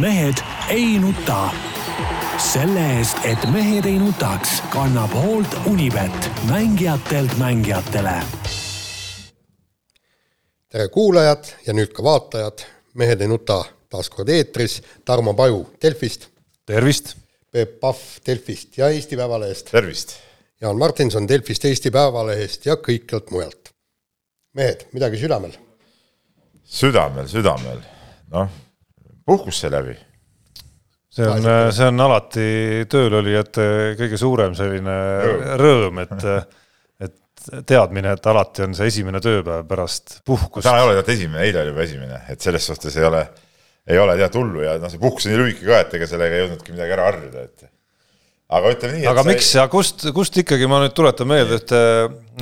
[0.00, 0.34] mehed
[0.68, 1.50] ei nuta.
[2.38, 8.22] selle eest, et mehed ei nutaks, kannab hoolt Unibet, mängijatelt mängijatele.
[10.68, 16.28] tere kuulajad ja nüüd ka vaatajad, Mehed ei nuta taas kord eetris, Tarmo Paju Delfist.
[16.66, 17.16] tervist!
[17.52, 19.70] Peep Pahv Delfist ja Eesti Päevalehest.
[19.70, 20.14] tervist!
[20.60, 23.74] Jaan Martinson Delfist, Eesti Päevalehest ja kõikjalt mujalt.
[24.54, 25.52] mehed, midagi südamel?
[26.64, 27.80] südamel, südamel,
[28.30, 28.48] noh,
[29.32, 29.96] puhkus sai läbi.
[31.12, 32.48] see on, see on alati
[32.90, 33.66] töölolijate
[34.00, 34.96] kõige suurem selline
[35.60, 36.28] rõõm, et,
[37.04, 40.66] et teadmine, et alati on see esimene tööpäev pärast puhkust.
[40.66, 43.26] täna ei ole tead esimene, eile oli juba esimene, et selles suhtes ei ole,
[43.88, 46.38] ei ole tead hullu ja noh, see puhkus on nii lühike ka, et ega sellega
[46.38, 47.70] ei jõudnudki midagi ära harjuda, et
[48.52, 49.08] aga ütleme nii.
[49.12, 51.80] aga miks ja kust, kust ikkagi ma nüüd tuletan meelde ühte,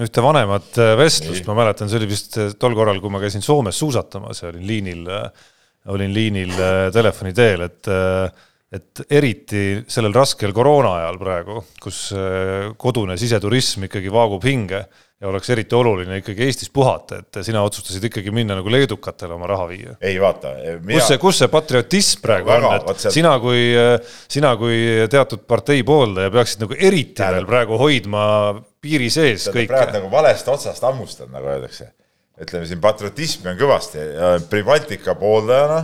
[0.07, 4.43] ühte vanemat vestlust, ma mäletan, see oli vist tol korral, kui ma käisin Soomes suusatamas
[4.43, 5.07] ja olin liinil,
[5.89, 6.55] olin liinil
[6.93, 7.93] telefoni teel, et
[8.71, 12.13] et eriti sellel raskel koroona ajal praegu, kus
[12.79, 14.85] kodune siseturism ikkagi vaagub hinge
[15.21, 19.49] ja oleks eriti oluline ikkagi Eestis puhata, et sina otsustasid ikkagi minna nagu leedukatele oma
[19.51, 19.97] raha viia.
[20.01, 20.97] ei vaata mina....
[20.97, 23.15] kus see, kus see patriotism praegu Väga, on, et seal...
[23.19, 23.61] sina kui,
[24.33, 24.81] sina kui
[25.13, 27.37] teatud partei pooldaja peaksid nagu eriti Tähendab.
[27.37, 28.23] veel praegu hoidma
[28.81, 29.69] piiri sees kõike.
[29.75, 31.91] praegu nagu valest otsast hammustad, nagu öeldakse.
[32.41, 35.81] Ütleme siin patriotismi on kõvasti ja Pribaltika pooldajana,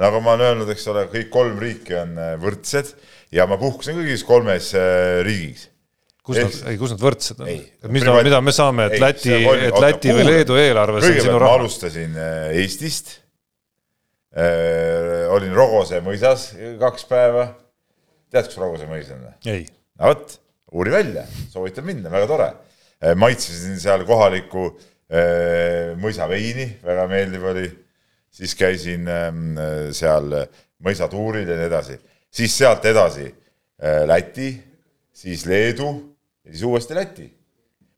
[0.00, 2.94] nagu ma olen öelnud, eks ole, kõik kolm riiki on võrdsed
[3.34, 5.68] ja ma puhkusin kõigis kolmes äh, riigis
[6.24, 7.50] kus nad, ei, kus nad võrdsed on?
[7.92, 9.34] mida, mida me saame, et ei, Läti,
[9.68, 11.50] et Läti või Leedu eelarves on sinu raha?
[11.50, 13.12] ma alustasin äh, Eestist
[14.32, 15.28] äh,.
[15.34, 17.50] olin Rogose mõisas kaks päeva.
[18.32, 19.28] tead, kus Rogose mõis on?
[19.44, 19.66] ei.
[20.00, 20.38] no vot,
[20.72, 23.12] uuri välja, soovitan minna, väga tore äh,.
[23.20, 24.90] maitsesin seal kohalikku äh,
[26.00, 27.68] mõisaveini, väga meeldiv oli.
[28.34, 29.28] siis käisin äh,
[29.94, 30.32] seal
[30.82, 31.98] mõisatuuril ja nii edasi,
[32.34, 34.50] siis sealt edasi äh, Läti,
[35.14, 35.92] siis Leedu
[36.44, 37.30] ja siis uuesti Läti.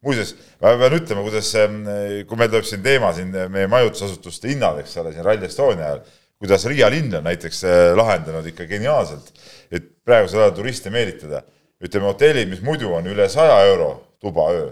[0.00, 1.80] muuseas, ma pean ütlema, kuidas, ähm,
[2.28, 6.04] kui meil tuleb siin teema siin meie majutusasutuste hinnad, eks ole, siin Rally Estonia ajal,
[6.38, 9.32] kuidas Riia linn on näiteks äh, lahendanud ikka geniaalselt,
[9.72, 11.42] et praegusel ajal turiste meelitada.
[11.82, 14.70] ütleme, hotellid, mis muidu on üle saja euro tuba öö,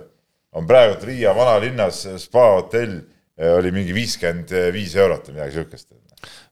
[0.55, 5.93] on praegu Riia vanalinnas spa hotell äh, oli mingi viiskümmend viis eurot või midagi niisugust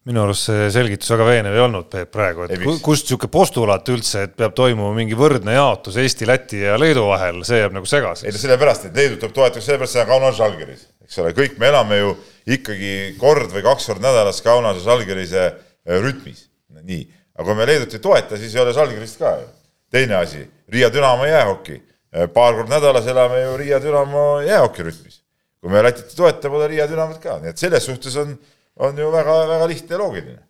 [0.09, 3.91] minu arust see selgitus väga veenev ei olnud, Peep, praegu, et ei, kust niisugune postulaat
[3.93, 7.89] üldse, et peab toimuma mingi võrdne jaotus Eesti, Läti ja Leedu vahel, see jääb nagu
[7.89, 8.27] segaseks.
[8.27, 11.55] ei no sellepärast, et Leedut tuleb toetada, sellepärast see on Kaunas Žalgiris, eks ole, kõik
[11.63, 12.17] me elame ju
[12.59, 16.49] ikkagi kord või kaks korda nädalas Kaunas ja Žalgirise äh, rütmis,
[16.81, 17.07] nii.
[17.39, 19.49] aga kui me Leedut ei toeta, siis ei ole Žalgirist ka ju.
[19.93, 20.43] teine asi,
[20.73, 21.92] Riia Dünamo jäähoki, äh,
[22.35, 25.21] paar korda nädalas elame ju Riia Dünamo jäähoki rütmis.
[25.63, 28.35] kui me Lätit ei toeta, pole Riia Dünamot ka, nii et selles suhtes on
[28.77, 30.43] on ju väga-väga lihtne ja loogiline.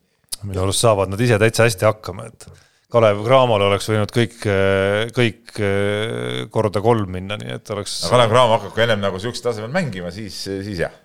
[0.42, 2.46] minu arust saavad nad ise täitsa hästi hakkama, et
[2.92, 4.42] Kalev Cramole oleks võinud kõik,
[5.16, 5.60] kõik
[6.52, 8.02] korda kolm minna, nii et oleks.
[8.10, 10.98] Kalev Cramo hakkab ka ennem nagu sihukesel tasemel mängima, siis, siis jah.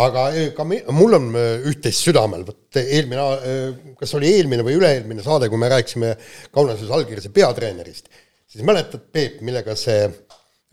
[0.00, 4.76] aga eh, ka mul on eh, üht-teist südamel, vot eelmine, eh, kas oli eelmine või
[4.78, 6.12] üle-eelmine saade, kui me rääkisime
[6.54, 8.10] Kaunase Salgirise peatreenerist,
[8.50, 10.08] siis mäletad, Peep, millega see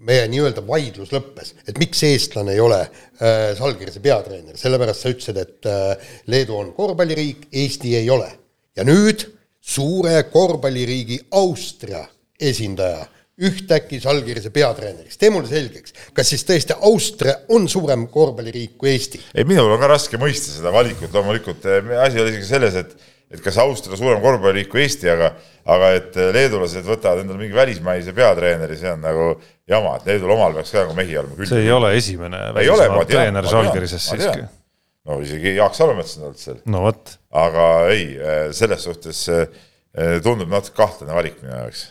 [0.07, 5.39] meie nii-öelda vaidlus lõppes, et miks eestlane ei ole äh, Salgirise peatreener, sellepärast sa ütlesid,
[5.41, 8.29] et äh, Leedu on korvpalliriik, Eesti ei ole.
[8.77, 9.25] ja nüüd
[9.57, 12.03] suure korvpalliriigi Austria
[12.39, 13.07] esindaja
[13.41, 19.21] ühtäkki Salgirise peatreeneriks, tee mulle selgeks, kas siis tõesti Austria on suurem korvpalliriik kui Eesti?
[19.33, 21.65] ei, minul on ka raske mõista seda valikut, loomulikult
[22.05, 22.94] asi oli isegi selles, et
[23.31, 25.33] et kas Austria suurem korvpalliriik kui Eesti, aga
[25.67, 29.33] aga et leedulased võtavad endale mingi välismaise peatreeneri, see on nagu
[29.67, 31.49] jama, et Leedul omal peaks ka nagu mehi olema küll.
[31.49, 34.47] see ei ole esimene välismaa treener Žalgirises siiski.
[35.07, 36.61] no isegi Jaak Salumets on olnud seal.
[36.71, 37.17] no vot.
[37.43, 38.09] aga ei,
[38.55, 39.25] selles suhtes
[40.23, 41.85] tundub natuke kahtlane valik minu jaoks.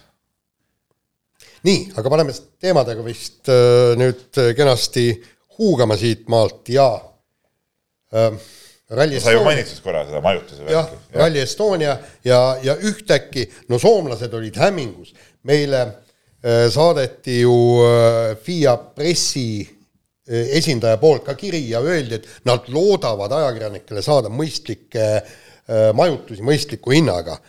[1.69, 5.11] nii, aga paneme teemadega vist äh, nüüd kenasti
[5.59, 6.89] huugama siit maalt ja
[8.15, 8.33] äh,
[8.91, 14.35] Rally sa ju mainisid korra seda majutuse jah, Rally Estonia ja, ja ühtäkki, no soomlased
[14.39, 15.11] olid hämmingus,
[15.47, 22.47] meile äh, saadeti ju äh, FIA pressi äh, esindaja poolt ka kiri ja öeldi, et
[22.47, 27.41] nad loodavad ajakirjanikele saada mõistlikke äh, majutusi mõistliku hinnaga.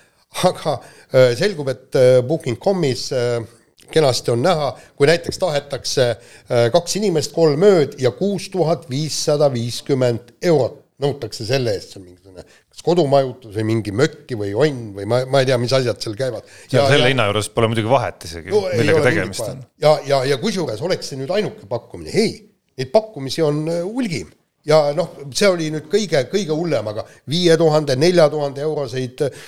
[0.50, 0.74] aga
[1.14, 3.46] äh, selgub, et äh, Booking.com'is äh,
[3.94, 9.54] kenasti on näha, kui näiteks tahetakse äh, kaks inimest, kolm ööd ja kuus tuhat viissada
[9.54, 15.06] viiskümmend eurot nõutakse selle eest, on mingisugune kas kodumajutus või mingi mökki või onn või
[15.10, 16.48] ma, ma ei tea, mis asjad seal käivad.
[16.72, 19.62] selle hinna juures pole muidugi vahet isegi no,, millega tegemist on.
[19.84, 22.34] ja, ja, ja kusjuures oleks see nüüd ainuke pakkumine, ei,
[22.82, 24.24] neid pakkumisi on äh, hulgi
[24.68, 29.44] ja noh, see oli nüüd kõige, kõige hullem, aga viie tuhande, nelja tuhande euroseid äh,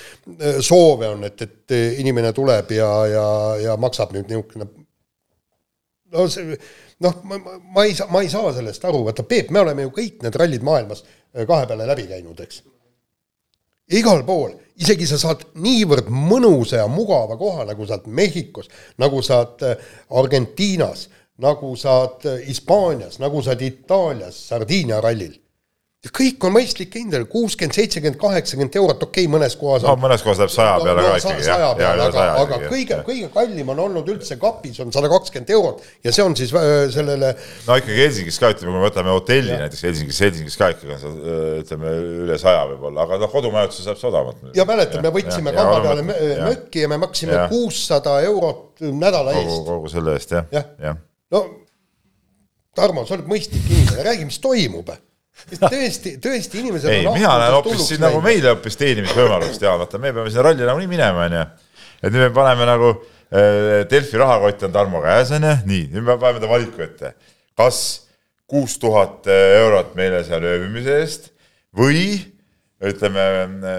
[0.62, 3.26] soove on, et, et inimene tuleb ja, ja,
[3.66, 4.70] ja maksab nüüd niisugune
[6.10, 6.58] no see,
[7.04, 7.38] noh, ma,
[7.74, 10.38] ma ei saa, ma ei saa sellest aru, vaata Peep, me oleme ju kõik need
[10.38, 11.02] rallid maailmas.
[11.04, 12.62] äh, kahe peale läbi käinud, eks.
[14.00, 19.62] igal pool, isegi sa saad niivõrd mõnusa ja mugava koha, nagu saad Mehhikos, nagu saad
[19.66, 21.08] äh, Argentiinas
[21.40, 25.38] nagu saad Hispaanias, nagu saad Itaalias Sardiinia rallil.
[26.00, 30.22] Ja kõik on mõistlik hindadel, kuuskümmend, seitsekümmend, kaheksakümmend eurot, okei okay,, mõnes kohas no mõnes
[30.24, 31.58] kohas läheb saja peale ka ikkagi, jah.
[31.58, 35.84] saja peale, aga, aga kõige, kõige kallim on olnud üldse kapis on sada kakskümmend eurot
[36.06, 37.34] ja see on siis äh, sellele
[37.66, 39.58] no ikkagi Helsingis ka, ütleme, kui me võtame hotelli ja.
[39.66, 41.92] näiteks Helsingis, Helsingis ka ikkagi on see äh, ütleme
[42.24, 44.56] üle saja võib-olla, aga noh, kodumajutuse saab see odavamalt.
[44.56, 46.06] ja mäletad, me võtsime kamba peale
[46.46, 49.68] mökki ja me maksime kuussada eurot nädala eest.
[49.68, 50.94] kogu selle eest jah, jah ja.
[50.94, 50.96] ja..
[51.36, 51.44] no
[52.80, 54.88] Tarmo, sa oled mõistlik inimene, räägi, mis toimub
[55.60, 60.12] tõesti, tõesti inimesed ei, mina näen hoopis siin nagu meile hoopis teenimisvõimalust ja vaata, me
[60.16, 61.46] peame sinna ralli nagunii minema, onju.
[62.02, 66.18] et nüüd me paneme nagu äh, Delfi rahakott on Tarmo käes, onju, nii, nüüd me
[66.20, 67.14] paneme ta valiku ette.
[67.58, 67.80] kas
[68.50, 71.30] kuus tuhat eurot meile seal ööbimise eest
[71.76, 72.04] või
[72.80, 73.24] ütleme,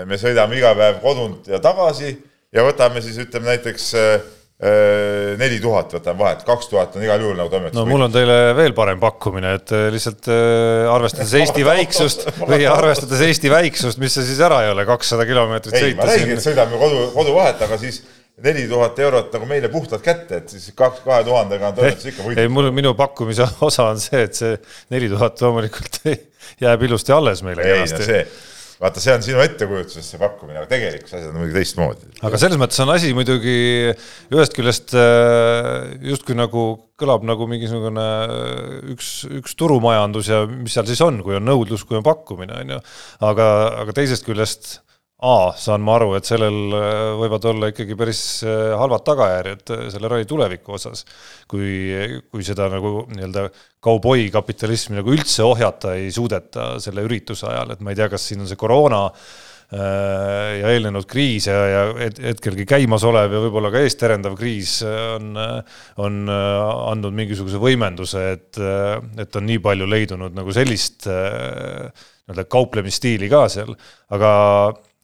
[0.08, 2.14] me sõidame iga päev kodunt ja tagasi
[2.54, 7.24] ja võtame siis ütleme näiteks äh, Äh, neli tuhat võtame vahet, kaks tuhat on igal
[7.24, 7.80] juhul nagu toimetus.
[7.80, 12.68] no mul on teile veel parem pakkumine, et äh, lihtsalt äh, arvestades Eesti väiksust või
[12.70, 15.88] arvestades Eesti väiksust, mis see siis ära ei ole, kakssada kilomeetrit sõita.
[15.90, 18.04] ei, ma räägin, et sõidame kodu, koduvahet, aga siis
[18.46, 22.28] neli tuhat eurot nagu meile puhtalt kätte, et siis kaks, kahe tuhandega on toimetus ikka
[22.28, 22.46] võidetud.
[22.46, 24.54] ei, mul, minu pakkumise osa on see, et see
[24.94, 26.04] neli tuhat loomulikult
[26.68, 28.26] jääb ilusti alles meile kenasti
[28.82, 32.08] vaata, see on sinu ettekujutuses see pakkumine, aga tegelikkus asjad on muidugi teistmoodi.
[32.26, 33.56] aga selles mõttes on asi muidugi
[34.34, 36.66] ühest küljest äh, justkui nagu
[37.02, 39.12] kõlab nagu mingisugune äh, üks,
[39.42, 42.80] üks turumajandus ja mis seal siis on, kui on nõudlus, kui on pakkumine, on ju.
[43.32, 43.52] aga,
[43.84, 44.80] aga teisest küljest
[45.22, 49.84] A, saan ma aru, et sellel äh, võivad olla ikkagi päris äh, halvad tagajärjed äh,
[49.94, 51.04] selle ralli tuleviku osas.
[51.52, 51.94] kui,
[52.32, 53.44] kui seda nagu nii-öelda
[53.86, 58.26] kauboi kapitalismi nagu üldse ohjata ei suudeta selle ürituse ajal, et ma ei tea, kas
[58.32, 59.06] siin on see koroona
[59.72, 61.84] ja eelnenud kriis ja, ja
[62.26, 65.38] hetkelgi käimasolev ja võib-olla ka eesterendav kriis on,
[66.04, 68.60] on andnud mingisuguse võimenduse, et,
[69.24, 73.72] et on nii palju leidunud nagu sellist nii-öelda kauplemisstiili ka seal,
[74.12, 74.34] aga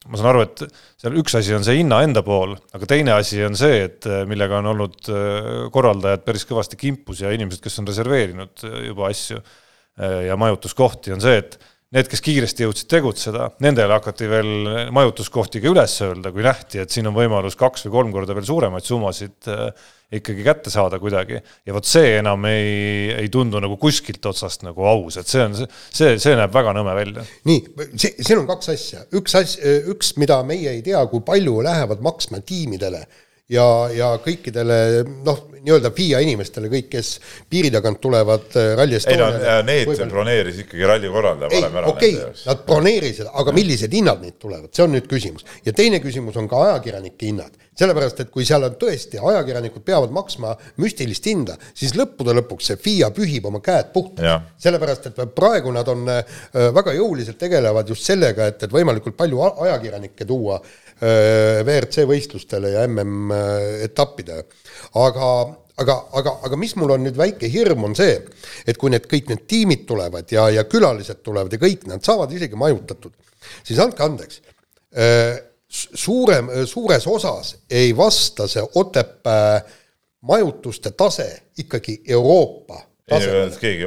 [0.08, 0.64] ma saan aru, et
[1.00, 4.24] seal üks asi on see hinna enda pool, aga teine asi on see, et äh,
[4.30, 9.10] millega on olnud äh, korraldajad päris kõvasti kimpus ja inimesed, kes on reserveerinud äh, juba
[9.12, 9.42] asju
[9.98, 11.56] ja majutuskohti, on see, et
[11.96, 16.94] need, kes kiiresti jõudsid tegutseda, nendele hakati veel majutuskohti ka üles öelda, kui nähti, et
[16.94, 19.48] siin on võimalus kaks või kolm korda veel suuremaid summasid
[20.18, 21.40] ikkagi kätte saada kuidagi.
[21.66, 25.56] ja vot see enam ei, ei tundu nagu kuskilt otsast nagu aus, et see on,
[25.56, 27.26] see, see näeb väga nõme välja.
[27.48, 27.64] nii,
[27.96, 32.04] see, siin on kaks asja, üks asja, üks, mida meie ei tea, kui palju lähevad
[32.04, 33.04] maksma tiimidele
[33.52, 33.66] ja,
[33.96, 34.80] ja kõikidele
[35.26, 37.12] noh, nii-öelda FIA inimestele, kõik, kes
[37.52, 39.40] piiri tagant tulevad äh, Rally Estoniale.
[39.42, 40.12] ei no need võivad...
[40.12, 41.94] broneeris ikkagi ralli korraldaja varem ära.
[41.94, 45.48] okei okay,, nad broneerisid, aga millised hinnad neid tulevad, see on nüüd küsimus.
[45.66, 47.56] ja teine küsimus on ka ajakirjanike hinnad.
[47.78, 52.82] sellepärast, et kui seal on tõesti, ajakirjanikud peavad maksma müstilist hinda, siis lõppude lõpuks see
[52.84, 54.52] FIA pühib oma käed puhtaks.
[54.64, 56.36] sellepärast, et praegu nad on äh,
[56.76, 62.86] väga jõuliselt tegelevad just sellega, et, et võimalikult palju ajakirjanikke tuua Äh, WRC võistlustele ja
[62.88, 64.46] MM-etappidele.
[64.98, 65.32] aga,
[65.78, 68.18] aga, aga, aga mis mul on nüüd väike hirm, on see,
[68.66, 72.34] et kui need kõik need tiimid tulevad ja, ja külalised tulevad ja kõik nad saavad
[72.34, 73.14] isegi majutatud,
[73.64, 74.42] siis andke andeks,
[74.98, 75.36] äh,
[75.70, 79.62] suurem, suures osas ei vasta see Otepää
[80.28, 81.28] majutuste tase
[81.60, 83.52] ikkagi Euroopa tasemele.
[83.60, 83.86] keegi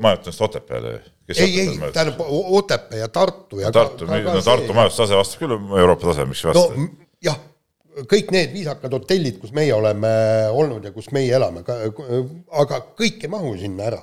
[0.00, 5.42] majutas Otepääle ju ei, ei, tähendab Otepää ja Tartu ja Tartu, no Tartu majutustase vastab
[5.42, 6.88] küll Euroopa taseme, miks ei vasta no,?
[7.24, 7.38] jah,
[8.08, 10.10] kõik need viisakad hotellid, kus meie oleme
[10.54, 11.64] olnud ja kus meie elame,
[12.62, 14.02] aga kõik ei mahu sinna ära.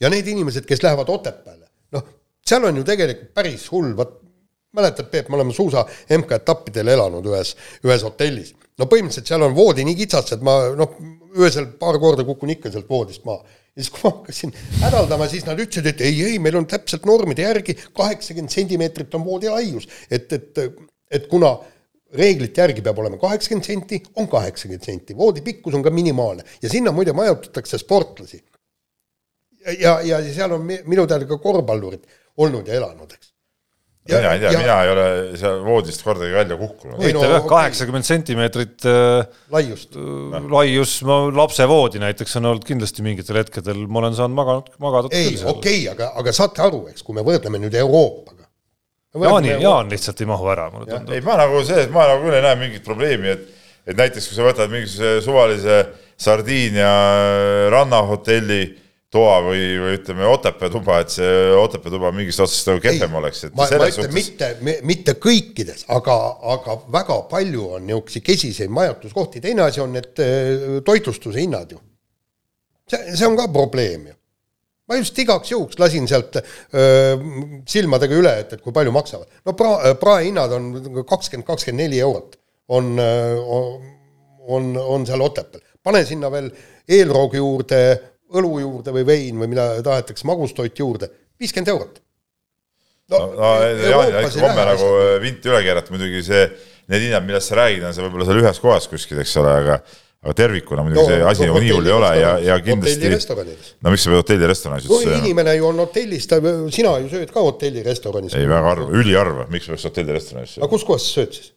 [0.00, 2.08] ja need inimesed, kes lähevad Otepääle, noh,
[2.46, 4.18] seal on ju tegelikult päris hull, vot
[4.72, 5.84] mäletad, Peep, me oleme suusa
[6.16, 8.54] MK-etappidel elanud ühes, ühes hotellis.
[8.80, 10.96] no põhimõtteliselt seal on voodi nii kitsas, et ma noh,
[11.36, 13.44] öösel paar korda kukun ikka sealt voodist maha
[13.76, 17.06] ja siis, kui ma hakkasin hädaldama, siis nad ütlesid, et ei, ei, meil on täpselt
[17.08, 20.60] normide järgi kaheksakümmend sentimeetrit on voodi laius, et, et,
[21.10, 21.54] et kuna
[22.18, 26.72] reeglite järgi peab olema kaheksakümmend senti, on kaheksakümmend senti, voodi pikkus on ka minimaalne ja
[26.72, 28.42] sinna muide majutatakse sportlasi.
[29.78, 32.04] ja, ja, seal on minu teada ka korvpallurid
[32.42, 33.31] olnud ja elanud, eks.
[34.08, 35.04] Ja- mina ei tea, ja- mina ei ole
[35.38, 36.96] seal voodist kordagi välja kukkunud.
[36.98, 39.94] Huvitav jah, kaheksakümmend sentimeetrit äh, laiust.
[40.50, 45.36] laius, ma lapsevoodi näiteks on olnud kindlasti mingitel hetkedel, ma olen saanud maganud, magada ei,
[45.38, 48.48] okei okay,, aga, aga saate aru, eks, kui me võrdleme nüüd Euroopaga.
[49.22, 51.14] Jaani, Jaan lihtsalt ei mahu ära, mulle tundub.
[51.14, 53.48] ei, ma nagu see, ma nagu küll ei näe mingit probleemi, et,
[53.86, 55.82] et näiteks kui sa võtad mingisuguse suvalise
[56.22, 56.90] Sardiinia
[57.70, 58.62] rannahotelli
[59.12, 63.44] toa või, või ütleme, Otepää tuba, et see Otepää tuba mingist otsast nagu kehvem oleks,
[63.48, 66.16] et ma, ma selles ütlen suhtes mitte, mitte kõikides, aga,
[66.54, 71.80] aga väga palju on niisuguseid kesiseid majutuskohti, teine asi on need äh, toitlustuse hinnad ju.
[72.88, 74.16] see, see on ka probleem ju.
[74.88, 77.18] ma just igaks juhuks lasin sealt öö,
[77.68, 79.28] silmadega üle, et, et kui palju maksavad.
[79.44, 80.72] no pra-, praehinnad on
[81.04, 82.40] kakskümmend, kakskümmend neli eurot
[82.72, 85.62] on, on, on seal Otepääl.
[85.84, 86.48] pane sinna veel
[86.88, 87.82] eelroogi juurde
[88.38, 91.10] õlu juurde või vein või mida tahetakse, magustoit juurde,
[91.40, 91.98] viiskümmend eurot.
[93.12, 94.92] no, no Jaanil on ikka komme nagu
[95.24, 96.46] vinti üle keerata, muidugi see,
[96.92, 99.82] need hinnad, millest sa räägid, on see võib-olla seal ühes kohas kuskil, eks ole, aga
[100.22, 103.08] aga tervikuna muidugi No, see asi no nagu nii hull ei ole ja, ja kindlasti
[103.82, 106.38] no miks sa pead hotellirestoranis no üldse inimene ju on hotellis, ta,
[106.70, 108.36] sina ju sööd ka hotellirestoranis.
[108.38, 110.70] ei, väga harva, üliharva, miks peaks hotellirestoranis aga sööma?
[110.76, 111.50] kus kohas sa sööd siis?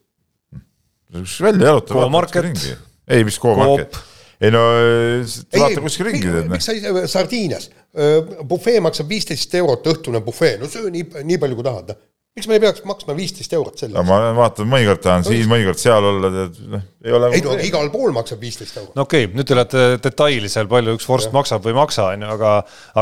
[1.45, 1.99] välja jalutada.
[1.99, 2.65] Go-market.
[3.07, 4.01] ei, mis Go-market?
[4.41, 4.63] Ei no
[5.55, 6.67] vaata kuskil ringi teed, noh miks.
[6.67, 7.69] sa ei, Sardiinias,
[8.47, 12.01] bufee maksab viisteist eurot, õhtune bufee, no söö nii, nii palju, kui tahad, noh.
[12.35, 14.11] miks me ei peaks maksma viisteist eurot selle no eest?
[14.11, 17.87] ma vaatan, mõnikord tahan siin, mõnikord seal olla, tead, noh, ei ole ei no igal
[17.93, 18.91] pool maksab viisteist eurot.
[18.99, 22.11] no okei okay,, nüüd te lähete detaili seal, palju üks vorst maksab või ei maksa,
[22.11, 22.53] on ju, aga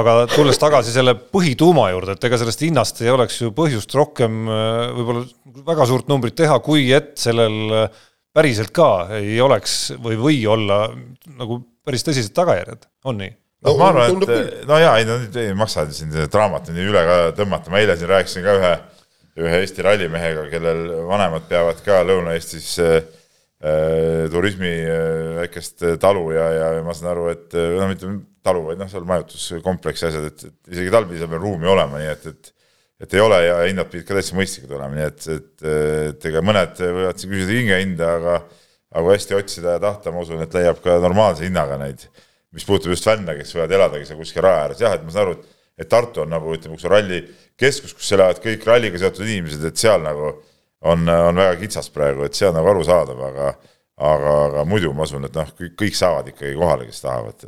[0.04, 4.44] aga tulles tagasi selle põhituuma juurde, et ega sellest hinnast ei oleks ju põhjust rohkem
[4.46, 10.18] äh, võib-olla väga suurt numbrit teha, kui et sellel äh, päriselt ka ei oleks või,
[10.20, 10.86] või olla
[11.38, 13.34] nagu päris tõsised tagajärjed, on nii?
[13.64, 16.88] noh, ma arvan, et no jaa, ei no nüüd ei maksa siin seda draamat nii
[16.92, 18.72] üle ka tõmmata, ma eile siin rääkisin ka ühe,
[19.44, 22.98] ühe Eesti rallimehega, kellel vanemad peavad ka Lõuna-Eestis äh,
[23.64, 28.12] äh, turismi äh, väikest talu ja, ja ma saan aru, et äh, no mitte
[28.44, 32.28] talu, vaid noh, seal majutuskompleksi asjad, et, et isegi talvisel peab ruumi olema, nii et,
[32.34, 32.54] et
[33.04, 35.70] et ei ole ja hinnad pidid ka täitsa mõistlikud olema, nii et, et,
[36.10, 38.36] et ega mõned võivad siin küsida hingehinda, aga
[38.94, 42.06] aga kui hästi otsida ja tahta, ma usun, et leiab ka normaalse hinnaga neid
[42.54, 45.28] mis puudutab just fänne, kes võivad eladagi seal kuskil raja ääres, jah, et ma saan
[45.28, 49.64] aru, et et Tartu on nagu ütleme, üks rallikeskus, kus elavad kõik ralliga seotud inimesed,
[49.66, 50.28] et seal nagu
[50.86, 53.48] on, on väga kitsas praegu, et see on nagu arusaadav, aga
[54.04, 57.48] aga, aga muidu ma usun, et noh, kõik, kõik saavad ikkagi kohale, kes tahavad.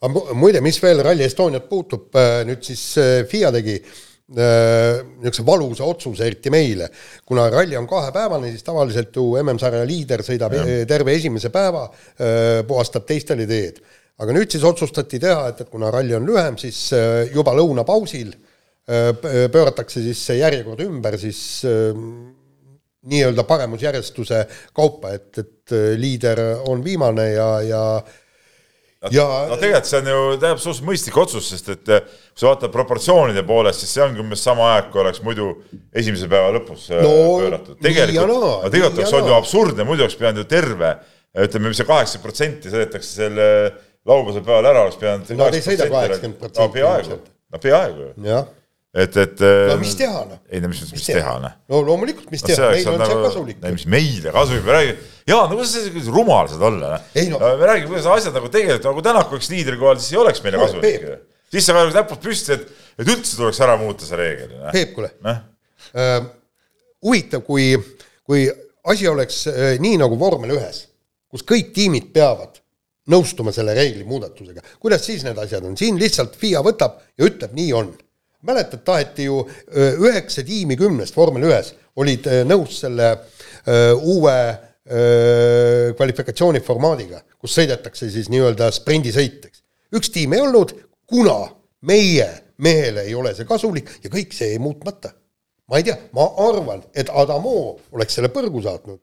[0.00, 2.16] aga mu- muide, mis veel Rally Estoniat puutub,
[2.48, 6.88] nüüd siis äh, FIA tegi äh, niisuguse valusa otsuse, eriti meile.
[7.26, 10.64] kuna ralli on kahepäevane, siis tavaliselt ju MM-sarja liider sõidab ja.
[10.88, 11.84] terve esimese päeva,
[12.66, 13.78] puhastab teistele teed.
[14.18, 18.32] aga nüüd siis otsustati teha, et, et kuna ralli on lühem, siis äh, juba lõunapausil
[18.32, 19.12] äh,
[19.52, 21.92] pööratakse siis see järjekord ümber siis äh,
[23.06, 27.82] nii-öelda paremusjärjestuse kaupa, et, et äh, liider on viimane ja, ja
[29.12, 32.00] ja no tegelikult see on ju tähendab suhteliselt mõistlik otsus, sest et eh,
[32.32, 35.50] kui sa vaatad proportsioonide poolest, siis see ongi umbes sama aeg, kui oleks muidu
[35.94, 37.12] esimese päeva lõpus eh, No,
[37.42, 37.78] pööratud.
[37.84, 38.32] tegelikult,
[38.64, 40.92] no tegelikult oleks olnud ju absurdne, muidu oleks pidanud ju terve,
[41.46, 43.48] ütleme, mis see kaheksakümmend protsenti sõidetakse selle
[44.06, 45.32] laupäevasel päeval ära, oleks pidanud.
[45.38, 47.18] Nad ei sõida 80% no peaaegu.
[47.52, 48.08] no peaaegu.
[48.24, 48.44] Ju,
[48.96, 49.42] et, et.
[49.70, 50.40] no mis teha noh.
[50.48, 53.06] ei no mis, mis teha noh no loomulikult, mis no teha, oleks meile on olnud
[53.06, 53.60] see nagu, kasulik.
[53.60, 57.30] ei mis meile kasulik, me räägime, jaa, no kuidas sa kuidas rumal saad olla, noh
[57.34, 57.52] no-.
[57.60, 60.60] me räägime, kuidas asjad nagu tegelikult, nagu Tänak oleks liidri kohal, siis ei oleks meile
[60.60, 61.24] No, kasulik Peep..
[61.52, 64.74] siis sa vajutad näpud püsti, et, et üldse tuleks ära muuta see reegel, noh.
[64.74, 65.42] Peep, kuule noh,
[65.92, 66.20] äh,,
[67.06, 67.72] huvitav, kui,
[68.26, 68.46] kui
[68.92, 70.86] asi oleks äh, nii nagu vormel ühes,
[71.30, 72.62] kus kõik tiimid peavad
[73.12, 77.54] nõustuma selle reegli muudatusega, kuidas siis need asjad on, siin lihtsalt FIA võtab ja ütleb,
[77.56, 77.92] nii on.
[78.46, 79.40] mäletad, taheti ju
[79.74, 83.12] üheksa tiimi kümnest vormel ühes olid nõus selle
[83.66, 84.36] öö, uue
[84.90, 89.62] öö, kvalifikatsiooniformaadiga, kus sõidetakse siis nii-öelda sprindisõit, eks.
[89.96, 90.74] üks tiim ei olnud,
[91.08, 91.38] kuna
[91.86, 92.28] meie
[92.62, 95.12] mehele ei ole see kasulik ja kõik see jäi muutmata.
[95.66, 99.00] ma ei tea, ma arvan, et Adamo oleks selle põrgu saatnud.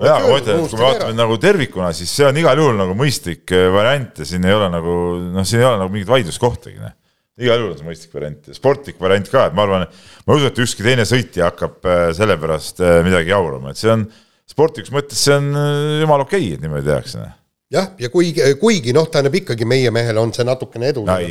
[0.00, 2.78] jaa, aga ma ütlen, et kui me vaatame nagu tervikuna, siis see on igal juhul
[2.78, 4.96] nagu mõistlik eh, variant ja siin ei ole nagu
[5.34, 6.96] noh, siin ei ole nagu mingit vaidluskohtagi, noh.
[7.38, 10.50] Igal juhul on see mõistlik variant, sportlik variant ka, et ma arvan, ma ei usu,
[10.50, 14.06] et ükski teine sõitja hakkab eh, selle pärast eh, midagi jaurama, et see on
[14.48, 17.20] sportlikus mõttes see on eh, jumala okei okay,, et niimoodi tehakse.
[17.22, 17.36] noh.
[17.74, 21.22] jah, ja kuigi, kuigi noh, tähendab ikkagi meie mehele on see natukene edu, noh,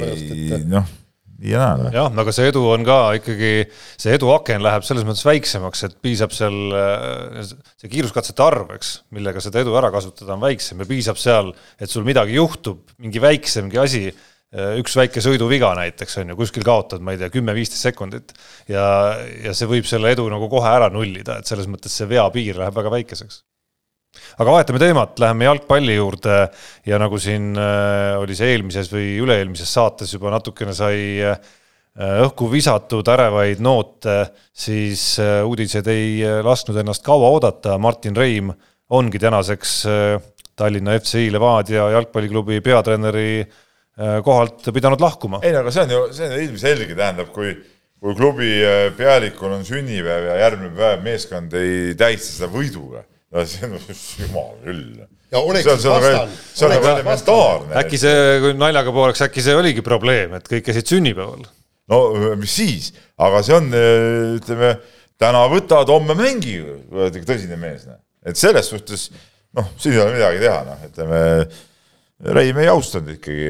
[1.37, 3.51] nii ja naa, jah, aga see edu on ka ikkagi,
[4.01, 7.43] see eduaken läheb selles mõttes väiksemaks, et piisab seal äh,
[7.77, 11.93] see kiiruskatsete arv, eks, millega seda edu ära kasutada on väiksem ja piisab seal, et
[11.93, 14.07] sul midagi juhtub, mingi väiksemgi asi
[14.53, 18.31] üks väike sõiduviga näiteks on ju, kuskil kaotad, ma ei tea, kümme-viisteist sekundit
[18.71, 18.85] ja,
[19.43, 22.77] ja see võib selle edu nagu kohe ära nullida, et selles mõttes see veapiir läheb
[22.79, 23.41] väga väikeseks.
[24.37, 26.37] Aga vahetame teemat, läheme jalgpalli juurde
[26.87, 31.37] ja nagu siin äh, oli see eelmises või üle-eelmises saates juba natukene sai äh,
[32.23, 34.19] õhku visatud ärevaid noote,
[34.53, 38.51] siis äh, uudised ei lasknud ennast kaua oodata, Martin Reim
[38.93, 39.71] ongi tänaseks
[40.57, 43.41] Tallinna FCI Levadia jalgpalliklubi peatreeneri
[43.97, 45.41] kohalt pidanud lahkuma.
[45.43, 47.55] ei no aga see on ju, see on ilmselge, tähendab, kui
[47.97, 48.51] kui klubi
[48.97, 53.01] pealikul on sünnipäev ja järgmine päev meeskond ei tähista seda võiduga
[53.33, 53.77] no see on,
[54.23, 55.05] jumal küll.
[55.33, 56.35] ja oleks siis vastanud.
[56.53, 57.77] see on nagu elementaarne.
[57.81, 61.47] äkki see, kui naljaga pooleks, äkki see oligi probleem, et kõik käisid sünnipäeval?
[61.91, 62.01] no
[62.39, 63.71] mis siis, aga see on,
[64.39, 64.75] ütleme,
[65.19, 66.59] täna võtad, homme mängi,
[67.17, 67.99] tõsine mees, noh.
[68.27, 69.09] et selles suhtes
[69.57, 71.21] noh, siin ei ole midagi teha, noh, ütleme,
[72.17, 73.47] Reim ei austanud ikkagi,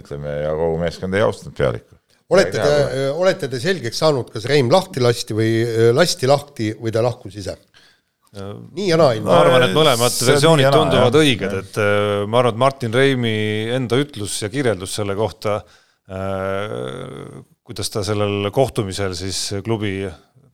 [0.00, 1.98] ütleme, ja kogu meeskond ei austanud pealikku
[2.30, 5.50] olete te, olete te selgeks saanud, kas Reim lahti lasti või
[5.94, 7.56] lasti lahti või ta lahkus ise?
[8.30, 9.16] nii ja naa.
[9.26, 11.78] ma arvan, et mõlemad versioonid jana, tunduvad jah, õiged, et
[12.30, 13.32] ma arvan, et Martin Reimi
[13.74, 15.56] enda ütlus ja kirjeldus selle kohta
[17.66, 20.04] kuidas ta sellel kohtumisel siis klubi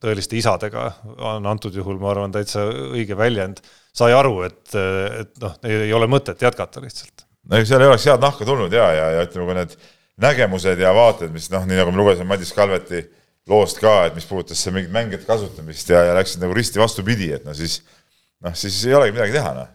[0.00, 0.88] tõeliste isadega
[1.34, 3.60] on antud juhul, ma arvan, täitsa õige väljend,
[3.96, 7.25] sai aru, et, et noh, ei ole mõtet jätkata lihtsalt.
[7.46, 9.76] No ega seal ei oleks head nahka tulnud ja, ja, ja ütleme, kui need
[10.26, 13.04] nägemused ja vaated, mis noh, nii nagu me lugesime Madis Kalveti
[13.50, 17.46] loost ka, et mis puudutas mingit mängijate kasutamist ja, ja läksid nagu risti vastupidi, et
[17.46, 17.80] no siis
[18.42, 19.72] noh, siis ei olegi midagi teha, noh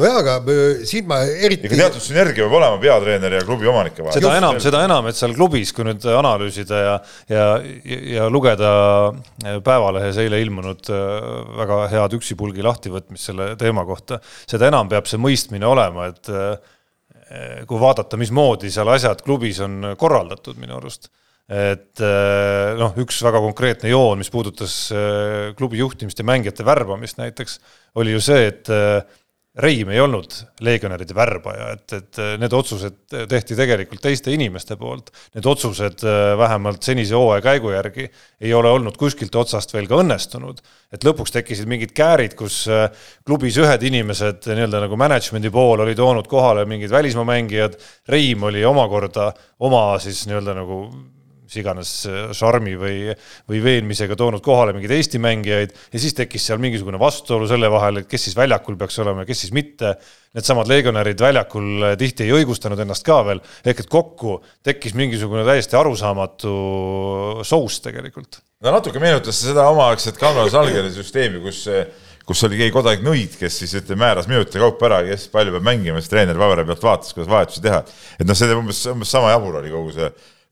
[0.00, 1.68] nojah, aga äh, siin ma eriti.
[1.68, 4.16] ikka teatud sünergia peab olema peatreeneri ja klubi omanike vahel.
[4.16, 6.94] seda enam, seda enam, et seal klubis, kui nüüd analüüsida ja,
[7.32, 7.46] ja,
[8.16, 8.72] ja lugeda
[9.10, 11.16] äh, Päevalehes eile ilmunud äh,
[11.60, 16.32] väga head üksipulgi lahtivõtmist selle teema kohta, seda enam peab see mõistmine olema, et
[17.68, 21.08] kui vaadata, mismoodi seal asjad klubis on korraldatud minu arust.
[21.52, 27.18] Et eh, noh, üks väga konkreetne joon, mis puudutas eh, klubi juhtimist ja mängijate värbamist
[27.18, 27.58] näiteks,
[28.00, 28.70] oli ju see, et
[29.60, 30.32] Reim ei olnud
[30.64, 32.94] legionäride värbaja, et, et need otsused
[33.28, 35.10] tehti tegelikult teiste inimeste poolt.
[35.36, 36.06] Need otsused
[36.40, 38.06] vähemalt senise hooaja käigu järgi
[38.40, 40.64] ei ole olnud kuskilt otsast veel ka õnnestunud.
[40.92, 42.64] et lõpuks tekkisid mingid käärid, kus
[43.28, 47.76] klubis ühed inimesed nii-öelda nagu management'i pool oli toonud kohale mingid välismaa mängijad,
[48.08, 50.86] Reim oli omakorda oma siis nii-öelda nagu
[51.52, 51.90] mis iganes
[52.36, 53.12] šarmi või,
[53.48, 58.00] või veenmisega toonud kohale mingeid Eesti mängijaid ja siis tekkis seal mingisugune vastuolu selle vahel,
[58.00, 59.94] et kes siis väljakul peaks olema ja kes siis mitte.
[60.32, 65.76] Needsamad legionärid väljakul tihti ei õigustanud ennast ka veel, ehk et kokku tekkis mingisugune täiesti
[65.76, 66.54] arusaamatu
[67.44, 68.40] sous tegelikult.
[68.64, 71.66] no natuke meenutas seda omaaegset Kalmar Salgeri süsteemi, kus
[72.26, 75.64] kus oli keegi kodanik Nõid, kes siis ütleme, määras minutite kaupa ära, kes palju peab
[75.66, 77.82] mängima, siis treener paberi pealt vaatas, kuidas vahetusi teha.
[78.18, 80.06] et noh, see umbes, umbes sama jabur oli kogu see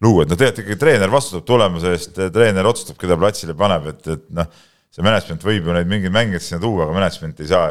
[0.04, 4.10] luua, et noh, tegelikult ikkagi treener vastutab tulemuse eest, treener otsustab, keda platsile paneb, et,
[4.14, 4.48] et noh,
[4.90, 7.70] see management võib ju neid mingeid mängijaid sinna tuua, aga management ei saa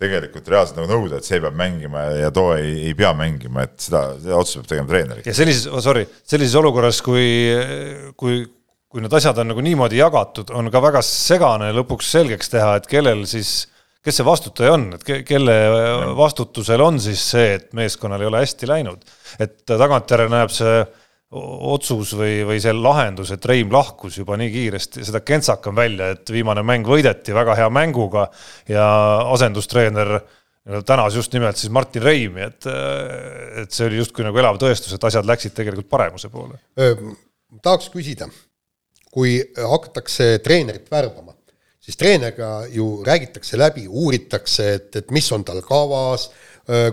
[0.00, 3.74] tegelikult reaalselt nagu nõuda, et see peab mängima ja too ei, ei pea mängima, et
[3.84, 5.20] seda, seda otsust peab tegema treener.
[5.26, 7.26] ja sellises oh,, sorry, sellises olukorras, kui,
[8.20, 8.38] kui,
[8.88, 12.88] kui need asjad on nagu niimoodi jagatud, on ka väga segane lõpuks selgeks teha, et
[12.88, 13.66] kellel siis,
[14.04, 15.58] kes see vastutaja on, et ke, kelle
[16.16, 19.04] vastutusel on siis see, et meeskonnal ei ole hästi läinud.
[19.40, 20.80] et tagantjärele näeb see
[21.30, 26.30] otsus või, või see lahendus, et Reim lahkus juba nii kiiresti, seda kentsakam välja, et
[26.32, 28.26] viimane mäng võideti väga hea mänguga
[28.68, 28.86] ja
[29.30, 30.18] asendustreener
[30.86, 32.66] tänas just nimelt siis Martin Reimi, et,
[33.62, 36.58] et see oli justkui nagu elav tõestus, et asjad läksid tegelikult paremuse poole.
[37.62, 38.28] tahaks küsida,
[39.10, 41.34] kui hakatakse treenerit värbama,
[41.80, 46.28] siis treeneriga ju räägitakse läbi, uuritakse, et, et mis on tal kavas,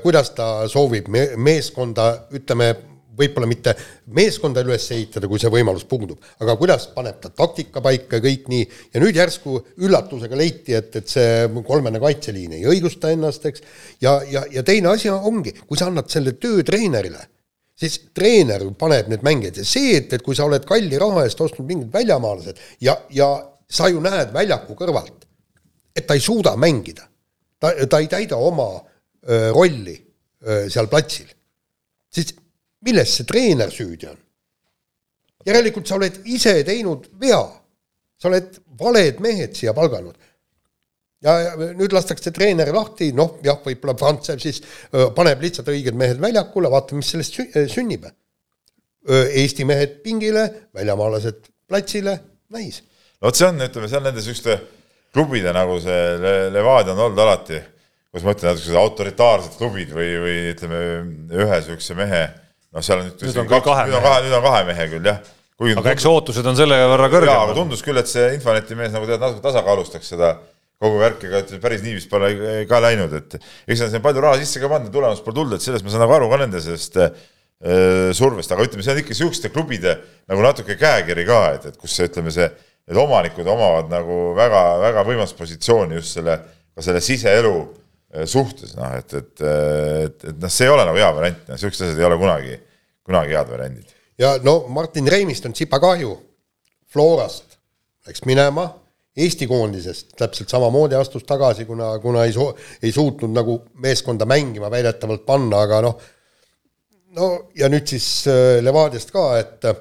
[0.02, 2.72] kuidas ta soovib me meeskonda, ütleme
[3.18, 3.74] võib-olla mitte
[4.16, 8.68] meeskonda üles ehitada, kui see võimalus puudub, aga kuidas paneb ta taktika paika, kõik nii,
[8.94, 13.66] ja nüüd järsku üllatusega leiti, et, et see kolmene kaitseliin ei õigusta ennast, eks,
[14.04, 17.26] ja, ja, ja teine asi ongi, kui sa annad selle töö treenerile,
[17.78, 21.42] siis treener paneb need mängijad ja see, et, et kui sa oled kalli raha eest
[21.46, 23.30] ostnud mingid väljamaalased ja, ja
[23.70, 25.28] sa ju näed väljaku kõrvalt,
[25.98, 27.06] et ta ei suuda mängida,
[27.62, 29.96] ta, ta ei täida oma öö, rolli
[30.48, 31.30] öö, seal platsil,
[32.14, 32.34] siis
[32.86, 34.20] milles see treener süüdi on?
[35.48, 37.42] järelikult sa oled ise teinud vea.
[38.18, 40.16] sa oled valed mehed siia palganud.
[41.24, 41.34] ja,
[41.78, 44.62] nüüd lastakse treener lahti, noh jah, võib-olla Frantsev siis
[44.94, 47.40] öö, paneb lihtsalt õiged mehed väljakule, vaatame, mis sellest
[47.74, 48.06] sünnib.
[49.08, 50.44] Eesti mehed pingile,
[50.76, 52.18] väljamaalased platsile,
[52.52, 52.82] näis.
[53.22, 54.58] no vot see on, ütleme, see on nende niisuguste
[55.16, 56.02] klubide nagu see
[56.54, 57.62] Levadia on olnud alati,
[58.12, 60.82] kus ma ütlen, niisugused autoritaarsed klubid või, või ütleme,
[61.40, 62.26] ühe niisuguse mehe
[62.74, 65.10] noh, seal on nüüd, nüüd on, kaks, nüüd on kahe, nüüd on kahe mehe küll
[65.10, 65.24] jah.
[65.82, 67.48] aga eks ootused on selle võrra kõrgemad.
[67.48, 70.36] aga tundus küll, et see Infoneti mees nagu tead natuke tasakaalustaks seda
[70.82, 72.30] kogu värki, aga ütleme päris nii vist pole
[72.70, 75.58] ka läinud, et eks nad siin palju raha sisse ka pannud ja tulemust pole tulnud,
[75.58, 77.10] et sellest ma saan nagu aru ka nende sellest äh,
[78.18, 79.98] survest, aga ütleme, see on ikka niisuguste klubide
[80.30, 82.46] nagu natuke käekiri ka, et, et kus see, ütleme, see,
[82.88, 86.38] need omanikud omavad nagu väga-väga võimast positsiooni just selle,
[86.78, 87.87] ka selle siseelu äh,
[88.26, 91.90] suhtes, noh, et, et, et, et noh, see ei ole nagu hea variant, noh, niisugused
[91.90, 92.58] asjad ei ole kunagi,
[93.08, 93.96] kunagi head variandid.
[94.22, 96.16] ja no Martin Reimist on tsipa kahju,
[96.88, 97.58] Florast
[98.08, 98.70] läks minema
[99.18, 102.52] Eesti koondisest täpselt samamoodi astus tagasi, kuna, kuna ei su-,
[102.84, 105.96] ei suutnud nagu meeskonda mängima väidetavalt panna, aga noh,
[107.18, 109.80] no ja nüüd siis äh, Levadiast ka, et äh,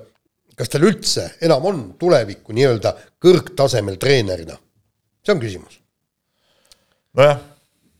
[0.56, 4.56] kas tal üldse enam on tulevikku nii-öelda kõrgtasemel treenerina?
[5.26, 5.76] see on küsimus.
[7.18, 7.42] nojah,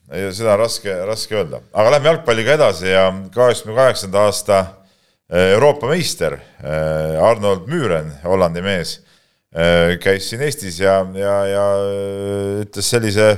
[0.06, 5.90] seda on raske, raske öelda, aga lähme jalgpalliga edasi ja kaheksakümne kaheksanda aasta äh, Euroopa
[5.90, 6.38] meister
[7.22, 9.00] Arnold Müüren, Hollandi mees
[9.56, 11.62] Äh, käis siin Eestis ja, ja, ja
[12.60, 13.28] ütles sellise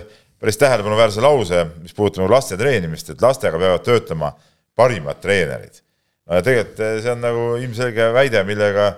[0.40, 4.32] päris tähelepanuväärse lause, mis puudutab nagu laste treenimist, et lastega peavad töötama
[4.78, 5.78] parimad treenerid.
[6.42, 8.88] tegelikult see on nagu ilmselge väide, millega,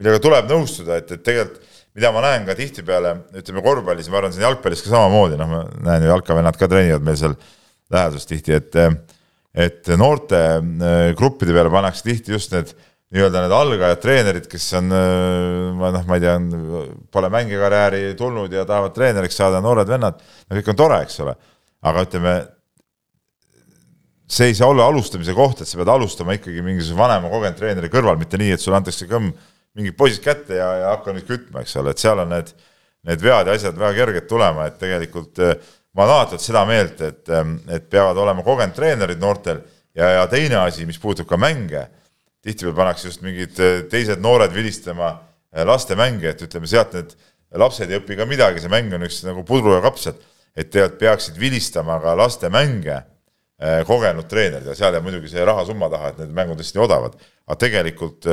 [0.00, 4.32] millega tuleb nõustuda, et, et tegelikult mida ma näen ka tihtipeale, ütleme korvpallis, ma arvan,
[4.34, 7.36] siin jalgpallis ka samamoodi, noh, ma näen ju jalkavennad ka treenivad meil seal
[7.92, 8.80] läheduses tihti, et
[9.52, 10.38] et noorte
[11.18, 12.70] gruppide peale pannakse tihti just need
[13.12, 14.88] nii-öelda need algajad treenerid, kes on,
[15.76, 16.38] ma noh, ma ei tea,
[17.12, 21.34] pole mängikarjääri tulnud ja tahavad treeneriks saada, noored vennad, no kõik on tore, eks ole,
[21.84, 22.32] aga ütleme,
[24.32, 27.92] see ei saa olla alustamise koht, et sa pead alustama ikkagi mingisuguse vanema kogenud treeneri
[27.92, 29.34] kõrval, mitte nii, et sulle antakse kõmm
[29.78, 32.52] mingid poisid kätte ja, ja hakka nüüd kütma, eks ole, et seal on need,
[33.08, 35.40] need vead ja asjad väga kerged tulema, et tegelikult
[35.92, 37.32] ma olen alati seda meelt, et,
[37.72, 39.62] et peavad olema kogenud treenerid noortel
[39.94, 41.86] ja, ja teine asi, mis puudutab ka mänge
[42.42, 47.14] tihtipeale pannakse just mingid äh, teised noored vilistama äh, laste mänge, et ütleme, sealt need
[47.60, 50.18] lapsed ei õpi ka midagi, see mäng on üks nagu pudru ja kapsad,
[50.56, 55.44] et tegelikult peaksid vilistama ka laste mänge äh, kogenud treenerid ja seal jääb muidugi see
[55.46, 57.14] rahasumma taha, et need mängud tõesti odavad.
[57.46, 58.26] aga tegelikult,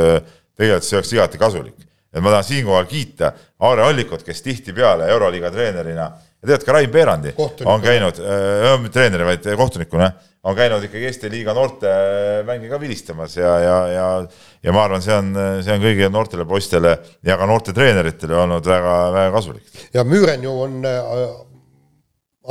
[0.59, 1.85] tegelikult see oleks igati kasulik.
[2.13, 6.89] et ma tahan siinkohal kiita Aare Allikut, kes tihtipeale Euroliiga treenerina ja tegelikult ka Rain
[6.91, 7.33] Peerandi
[7.65, 10.11] on käinud äh,, mitte treeneri, vaid kohtunikuna,
[10.43, 11.91] on käinud ikkagi Eesti liiga noorte
[12.47, 14.07] mänge ka vilistamas ja, ja, ja
[14.63, 15.29] ja ma arvan, see on,
[15.63, 19.85] see on kõigile noortele poistele ja ka noorte treeneritele olnud väga, väga kasulik.
[19.93, 21.29] ja Müüren ju on äh,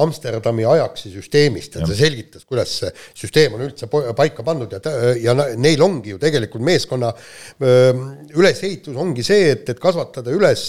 [0.04, 4.80] Amsterdami Ajaxi süsteemist ja ta selgitas, kuidas see süsteem on üldse paika pandud ja,
[5.22, 7.12] ja neil ongi ju tegelikult meeskonna
[7.58, 10.68] ülesehitus ongi see, et, et kasvatada üles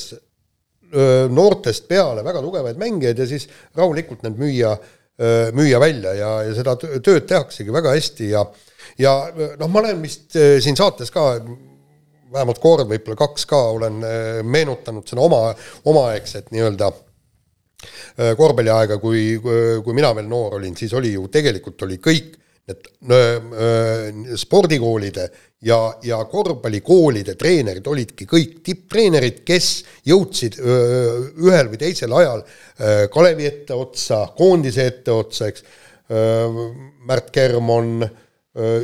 [1.30, 3.46] noortest peale väga tugevaid mängijaid ja siis
[3.78, 4.72] rahulikult need müüa,
[5.54, 8.46] müüa välja ja, ja seda tööd tehaksegi väga hästi ja
[9.00, 9.13] ja
[9.60, 11.32] noh, ma olen vist siin saates ka
[12.34, 14.02] vähemalt kord, võib-olla kaks ka olen
[14.46, 15.54] meenutanud seda oma,
[15.89, 16.92] omaaegset nii-öelda
[18.20, 22.36] korvpalliaega, kui, kui mina veel noor olin, siis oli ju tegelikult oli kõik
[22.70, 22.90] need
[24.38, 25.24] spordikoolide
[25.66, 29.70] ja, ja korvpallikoolide treenerid olidki kõik tipptreenerid, kes
[30.08, 35.66] jõudsid öö, ühel või teisel ajal öö, Kalevi etteotsa, koondise etteotsa, eks,
[36.10, 38.02] Märt Kermon,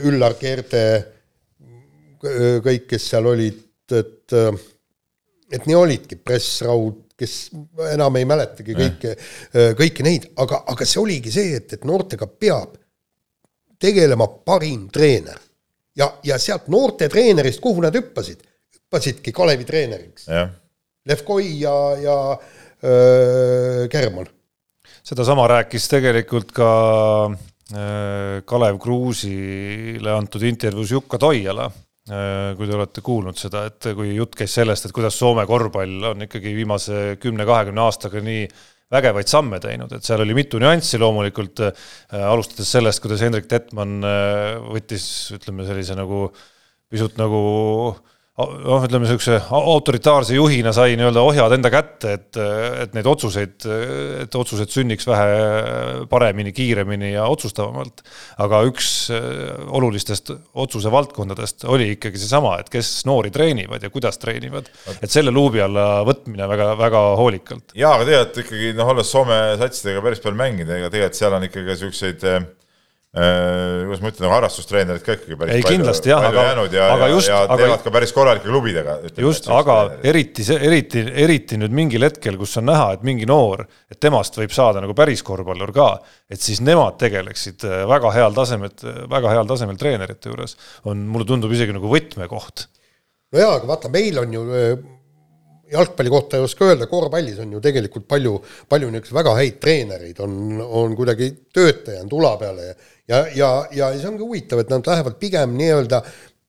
[0.05, 0.81] Üllar Keerte,
[2.21, 3.63] kõik, kes seal olid,
[3.97, 4.35] et
[5.55, 7.35] et nii olidki, Press Raud, kes
[7.93, 9.13] enam ei mäletagi kõike,
[9.79, 12.75] kõiki neid, aga, aga see oligi see, et, et noortega peab
[13.79, 15.39] tegelema parim treener.
[15.95, 18.43] ja, ja sealt noorte treenerist, kuhu nad hüppasid?
[18.75, 20.27] hüppasidki Kalevi treeneriks.
[21.05, 22.39] Levkoi ja, ja
[22.83, 24.27] öö, Kerman.
[25.03, 26.69] sedasama rääkis tegelikult ka
[27.73, 31.71] öö, Kalev Kruusile antud intervjuus Jukka Toiala
[32.05, 36.25] kui te olete kuulnud seda, et kui jutt käis sellest, et kuidas Soome korvpall on
[36.27, 38.43] ikkagi viimase kümne-kahekümne aastaga nii
[38.93, 41.87] vägevaid samme teinud, et seal oli mitu nüanssi loomulikult äh,,
[42.29, 46.27] alustades sellest, kuidas Hendrik Tetman äh, võttis, ütleme sellise nagu
[46.93, 47.41] pisut nagu
[47.89, 52.39] äh, noh, ütleme niisuguse autoritaarse juhina sai nii-öelda ohjad enda kätte, et,
[52.83, 53.67] et neid otsuseid,
[54.25, 58.03] et otsused sünniks vähe paremini, kiiremini ja otsustavamalt.
[58.43, 59.21] aga üks äh,
[59.77, 64.67] olulistest otsuse valdkondadest oli ikkagi seesama, et kes noori treenivad ja kuidas treenivad.
[64.99, 67.71] et selle luubi alla võtmine väga-väga hoolikalt.
[67.75, 71.47] jaa, aga tegelikult ikkagi noh, olles Soome satsidega päris palju mänginud, ega tegelikult seal on
[71.47, 72.43] ikkagi siukseid äh,
[73.15, 76.73] kuidas ma ütlen, nagu harrastustreenerid ka ikkagi päris ei, palju, kindlasti jah, palju aga, jäänud
[76.75, 78.95] ja, aga just, ja, ja aga teevad ka päris korralike klubidega.
[79.23, 79.75] just, aga
[80.11, 84.35] eriti see, eriti, eriti nüüd mingil hetkel, kus on näha, et mingi noor, et temast
[84.35, 85.87] võib saada nagu päris korvpallur ka,
[86.27, 88.75] et siis nemad tegeleksid äh, väga heal tasemel,
[89.15, 92.67] väga heal tasemel treenerite juures, on, mulle tundub isegi nagu võtmekoht.
[93.31, 94.75] no jaa, aga vaata, meil on ju äh,
[95.71, 98.35] jalgpalli kohta ei oska öelda, korvpallis on ju tegelikult palju,
[98.69, 102.75] palju niisuguseid väga häid treenereid, on, on kuidagi töötaja on tula peale ja
[103.07, 106.01] ja, ja, ja see ongi huvitav, et nad lähevad pigem nii-öelda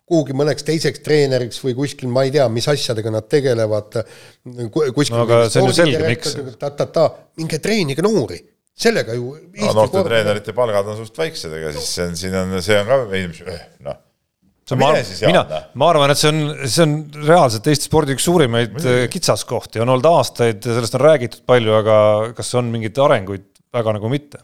[0.06, 3.98] kuhugi mõneks teiseks treeneriks või kuskil, ma ei tea, mis asjadega nad tegelevad,
[4.94, 6.36] kuskil no aga see on ju selge, miks.
[7.40, 8.38] minge treenige noori,
[8.76, 12.58] sellega ju no noorte treenerite palgad on suht väiksed, ega siis see on, siin on,
[12.64, 13.00] see on ka
[13.88, 14.02] noh
[14.66, 14.90] see on, ma,
[15.30, 19.06] mina, ma arvan, et see on, see on reaalselt Eesti spordi üks suurimaid Mõni.
[19.12, 21.96] kitsaskohti, on olnud aastaid, sellest on räägitud palju, aga
[22.36, 24.42] kas on mingeid arenguid, väga nagu mitte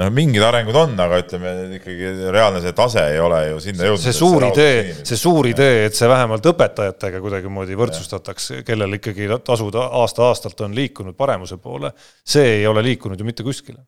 [0.00, 4.04] no mingid arengud on, aga ütleme ikkagi reaalne see tase ei ole ju sinna jõudnud.
[4.06, 9.76] see suur idee, see suur idee, et see vähemalt õpetajatega kuidagimoodi võrdsustatakse, kellel ikkagi tasud
[9.82, 11.92] aasta-aastalt on liikunud paremuse poole,
[12.24, 13.82] see ei ole liikunud ju mitte kuskile.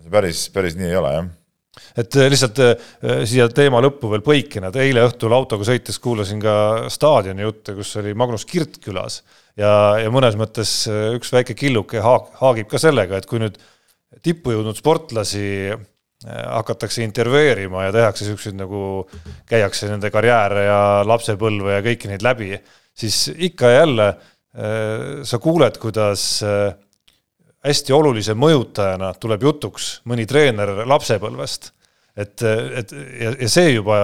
[0.00, 1.34] see päris, päris nii ei ole jah
[1.96, 2.76] et äh, lihtsalt äh,
[3.28, 6.54] siia teema lõppu veel põikena, et eile õhtul autoga sõites kuulasin ka
[6.92, 9.22] staadioni jutte, kus oli Magnus Kirt külas
[9.58, 10.78] ja, ja mõnes mõttes
[11.16, 13.58] üks väike killuke haag, haagib ka sellega, et kui nüüd
[14.24, 15.74] tippu jõudnud sportlasi
[16.26, 19.04] hakatakse intervjueerima ja tehakse siukseid nagu,
[19.46, 22.56] käiakse nende karjääre ja lapsepõlve ja kõiki neid läbi,
[22.96, 24.08] siis ikka ja jälle
[25.28, 26.72] sa kuuled, kuidas äh,
[27.66, 31.72] hästi olulise mõjutajana tuleb jutuks mõni treener lapsepõlvest
[32.16, 33.96] et, et ja, ja see juba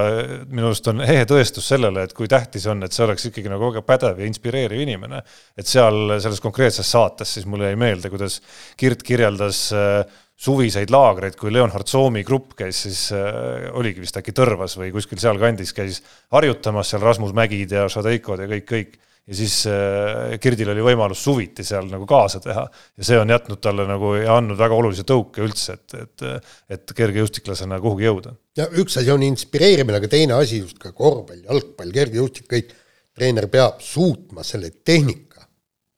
[0.51, 3.71] minu arust on ehe tõestus sellele, et kui tähtis on, et see oleks ikkagi nagu
[3.71, 5.23] väga pädev ja inspireeriv inimene.
[5.57, 8.41] et seal selles konkreetses saates siis mulle jäi meelde, kuidas
[8.77, 10.03] Kirt kirjeldas äh,
[10.43, 15.21] suviseid laagreid, kui Leonhard Soomi grupp käis siis äh,, oligi vist äkki Tõrvas või kuskil
[15.23, 16.03] sealkandis, käis
[16.35, 21.23] harjutamas seal Rasmus Mägid ja Šadeikod ja kõik, kõik ja siis äh, Kirdil oli võimalus
[21.23, 25.05] suviti seal nagu kaasa teha ja see on jätnud talle nagu ja andnud väga olulise
[25.09, 28.35] tõuke üldse, et, et, et kergejõustiklasena kuhugi jõuda.
[28.59, 32.75] ja üks asi on inspireerimine, aga teine asi just ka korvpall, jalgpall, kergejõustik, kõik,
[33.15, 35.47] treener peab suutma selle tehnika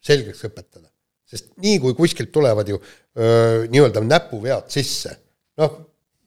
[0.05, 0.91] selgeks õpetada.
[1.25, 2.77] sest nii kui kuskilt tulevad ju
[3.17, 5.17] nii-öelda näpuvead sisse,
[5.59, 5.79] noh,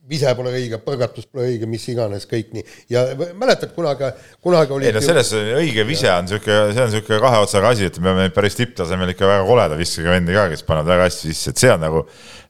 [0.08, 2.64] vise pole õige, põrgatus pole õige, mis iganes, kõik nii.
[2.94, 3.04] ja
[3.36, 4.10] mäletad, kunagi,
[4.44, 7.90] kunagi oli ei no selles õige vise on niisugune, see on niisugune kahe otsaga asi,
[7.90, 11.32] et me peame päris tipptasemel ikka väga koleda viskega vendi ka, kes panevad väga hästi
[11.32, 12.04] sisse, et see on nagu,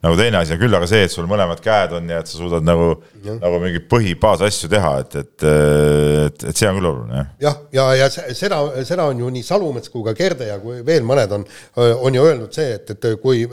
[0.06, 2.68] nagu teine asi, küll aga see, et sul mõlemad käed on ja et sa suudad
[2.68, 2.92] nagu,
[3.28, 7.64] nagu mingi põhibaasasju teha, et, et, et, et see on küll oluline, jah.
[7.74, 11.08] ja, ja, ja seda, seda on ju nii Salumets kui ka Kerde ja kui veel
[11.08, 11.48] mõned on,
[11.82, 13.48] on ju öelnud see, et, et kui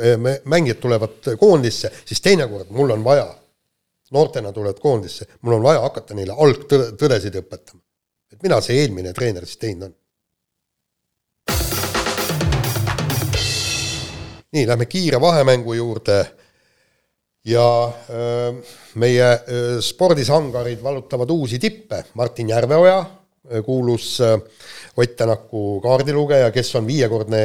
[0.45, 3.25] mängijad tulevad koondisse, siis teinekord mul on vaja
[4.13, 7.81] noortena tulevad koondisse, mul on vaja hakata neile algtõdesid õpetama.
[8.33, 9.95] et mida see eelmine treener siis teinud on?
[14.55, 16.19] nii, lähme kiire vahemängu juurde
[17.45, 17.67] ja
[18.11, 18.53] öö,
[18.95, 23.05] meie öö, spordisangarid vallutavad uusi tippe, Martin Järveoja,
[23.65, 24.21] kuulus
[24.97, 27.41] Ott Tänaku kaardilugeja, kes on viiekordne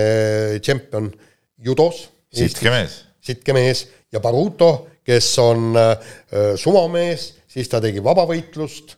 [0.61, 1.09] tšempion
[1.57, 2.09] judos.
[2.33, 3.03] sitke mees.
[3.21, 6.15] sitke mees ja Baruto, kes on äh,
[6.59, 8.95] sumomees, siis ta tegi vabavõitlust,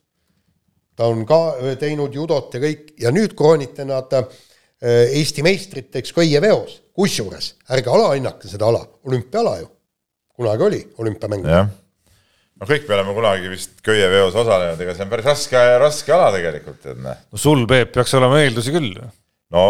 [0.98, 4.40] ta on ka äh, teinud judot ja kõik ja nüüd krooniti nad äh,
[4.82, 9.70] Eesti meistriteks köieveos, kusjuures ärge alahinnake seda ala, olümpiaala ju,
[10.36, 11.48] kunagi oli olümpiamäng.
[11.48, 11.70] jah,
[12.58, 16.32] no kõik me oleme kunagi vist köieveos osalenud, ega see on päris raske, raske ala
[16.36, 17.26] tegelikult, et noh.
[17.32, 18.96] no sul, Peep, peaks olema eeldusi küll
[19.52, 19.64] no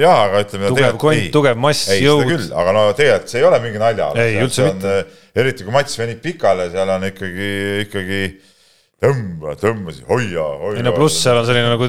[0.00, 0.70] jaa, aga ütleme.
[0.72, 2.50] tugev kont, tugev mass, jõud.
[2.50, 4.10] aga no tegelikult see ei ole mingi nalja.
[4.20, 4.94] ei, üldse mitte
[5.38, 7.50] eriti kui matš venib pikale, seal on ikkagi,
[7.86, 8.22] ikkagi
[8.98, 10.78] tõmba, tõmbasi, hoia, hoia.
[10.80, 11.88] ei no pluss seal on selline nagu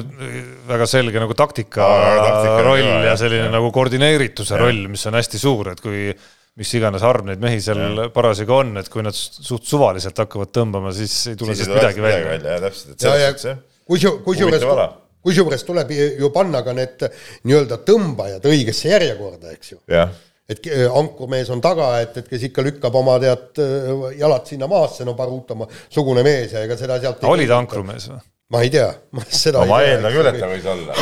[0.68, 1.86] väga selge nagu taktika,
[2.20, 3.54] taktika roll ja, ja selline ja.
[3.56, 4.60] nagu koordineerituse ja.
[4.62, 6.12] roll, mis on hästi suur, et kui
[6.60, 10.94] mis iganes harv neid mehi seal parasjagu on, et kui nad suht suvaliselt hakkavad tõmbama,
[10.94, 12.24] siis ei tule sellest midagi välja.
[12.34, 13.60] välja, jah, täpselt, et selles suhtes jah.
[14.26, 14.66] kusjuures,
[15.26, 17.06] kusjuures tuleb ju panna ka need
[17.48, 19.80] nii-öelda tõmbajad õigesse järjekorda, eks ju.
[19.90, 20.14] jah
[20.50, 24.68] et äh, ankurmees on taga, et, et kes ikka lükkab oma tead äh, jalad sinna
[24.70, 25.56] maasse, no Baruta
[25.88, 28.20] sugune mees ja ega seda sealt oli ta ankrumees või?
[28.50, 30.96] ma ei tea, ma seda no, ma eeldan küll, et ta võis olla.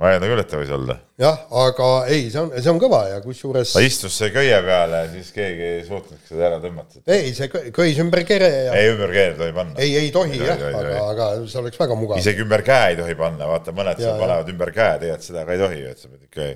[0.00, 0.96] ma eeldan küll, et ta võis olla.
[1.20, 5.04] jah, aga ei, see on, see on kõva ja kusjuures ta istus see köie peale
[5.04, 7.04] ja siis keegi ei suutnud seda ära tõmmata.
[7.04, 9.76] ei, see köis ümber kere ja ei, ümber kere ei tohi panna.
[9.76, 12.24] ei, ei tohi ei, jah, aga, aga see oleks väga mugav.
[12.24, 15.58] isegi ümber käe ei tohi panna, vaata, mõned seal panevad ümber käe, tegelikult seda ka
[15.58, 16.52] ei tohi, et sa pead ikka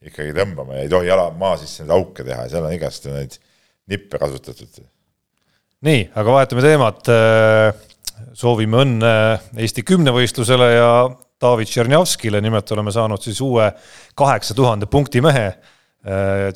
[0.00, 3.06] ikkagi tõmbama ja ei tohi jala maa sisse neid auke teha ja seal on igast
[3.10, 3.34] neid
[3.90, 4.84] nippe kasutatud.
[5.84, 7.10] nii, aga vahetame teemat.
[8.36, 9.10] soovime õnne
[9.56, 10.88] Eesti kümnevõistlusele ja
[11.40, 13.70] David Tšernjavskile, nimelt oleme saanud siis uue
[14.14, 15.54] kaheksa tuhande punkti mehe.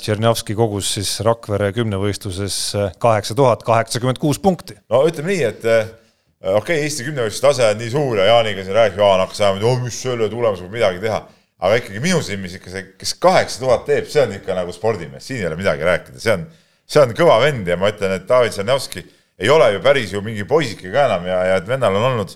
[0.01, 2.57] Tšernjavski kogus siis Rakvere kümnevõistluses
[3.01, 4.77] kaheksa tuhat kaheksakümmend kuus punkti.
[4.89, 8.77] no ütleme nii, et okei okay,, Eesti kümnevõistluse tase on nii suur ja Jaaniga siin
[8.77, 11.21] rääkis, Jaan hakkas ajama, et oh, mis selle tulemusega midagi teha
[11.63, 15.23] aga ikkagi minu silmis ikka see, kes kaheksa tuhat teeb, see on ikka nagu spordimees,
[15.27, 16.43] siin ei ole midagi rääkida, see on,
[16.83, 19.05] see on kõva vend ja ma ütlen, et David Sarnavski
[19.39, 22.35] ei ole ju päris ju mingi poisike ka enam ja, ja et vennal on olnud,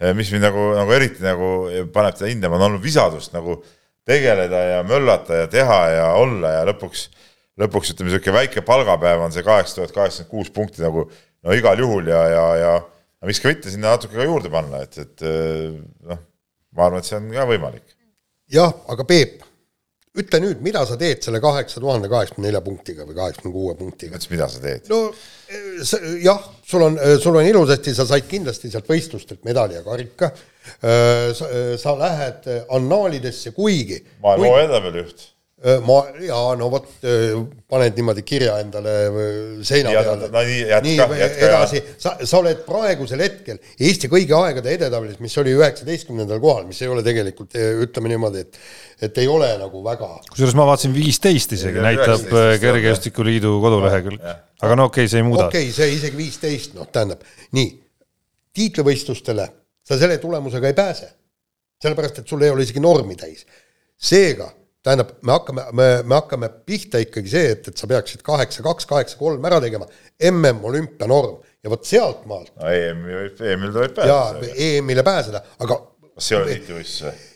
[0.00, 1.50] eh, mis mind nagu, nagu eriti nagu
[1.94, 3.58] paneb teda hindama, on olnud visadust nagu
[4.06, 7.08] tegeleda ja möllata ja teha ja olla ja lõpuks,
[7.60, 11.78] lõpuks ütleme, niisugune väike palgapäev on see kaheksa tuhat kaheksakümmend kuus punkti nagu no igal
[11.78, 15.26] juhul ja, ja, ja no miks ka mitte sinna natuke ka juurde panna, et, et
[15.26, 16.22] eh, noh,
[16.78, 17.99] ma arvan, et see on ka võimalik
[18.52, 19.40] jah, aga Peep,
[20.20, 24.20] ütle nüüd, mida sa teed selle kaheksa tuhande kaheksakümne nelja punktiga või kaheksakümne kuue punktiga?
[24.30, 24.90] mida sa teed?
[24.90, 25.02] no
[25.48, 29.84] eh, jah, sul on, eh, sul on ilusasti, sa said kindlasti sealt võistlustelt medali ja
[29.86, 30.32] karika.
[30.82, 31.46] Eh, sa,
[31.80, 34.02] sa lähed annaalidesse, kuigi.
[34.22, 35.39] maailma kuigi, edetabelijuht Äh,
[35.84, 36.86] ma, jaa, no vot,
[37.68, 38.94] paned niimoodi kirja endale
[39.66, 40.28] seina ja, peale.
[40.32, 41.48] no nii, jätka, nii, jätka.
[41.48, 46.80] edasi, sa, sa oled praegusel hetkel Eesti kõigi aegade edetabelis, mis oli üheksateistkümnendal kohal, mis
[46.80, 48.62] ei ole tegelikult, ütleme niimoodi, et
[49.00, 50.08] et ei ole nagu väga.
[50.30, 52.24] kusjuures ma vaatasin viisteist isegi, näitab
[52.60, 54.24] Kergejõustikuliidu kodulehekülg.
[54.60, 55.48] aga no okei okay,, see ei muuda.
[55.48, 57.24] okei okay,, see isegi viisteist, noh, tähendab,
[57.56, 57.72] nii,
[58.56, 59.48] tiitlivõistlustele
[59.84, 61.12] sa selle tulemusega ei pääse.
[61.80, 63.46] sellepärast, et sul ei ole isegi normi täis.
[63.96, 64.50] seega
[64.84, 68.86] tähendab, me hakkame, me, me hakkame pihta ikkagi see, et, et sa peaksid kaheksa, kaks,
[68.88, 69.88] kaheksa, kolm ära tegema,
[70.24, 72.54] mm olümpianorm ja vot sealtmaalt.
[72.56, 74.14] no EM-i võib, EM-ile ta võib pääseda.
[74.14, 75.76] jaa, EM-ile pääseda, aga.
[76.14, 77.26] kas see on tiitlivõistlus või?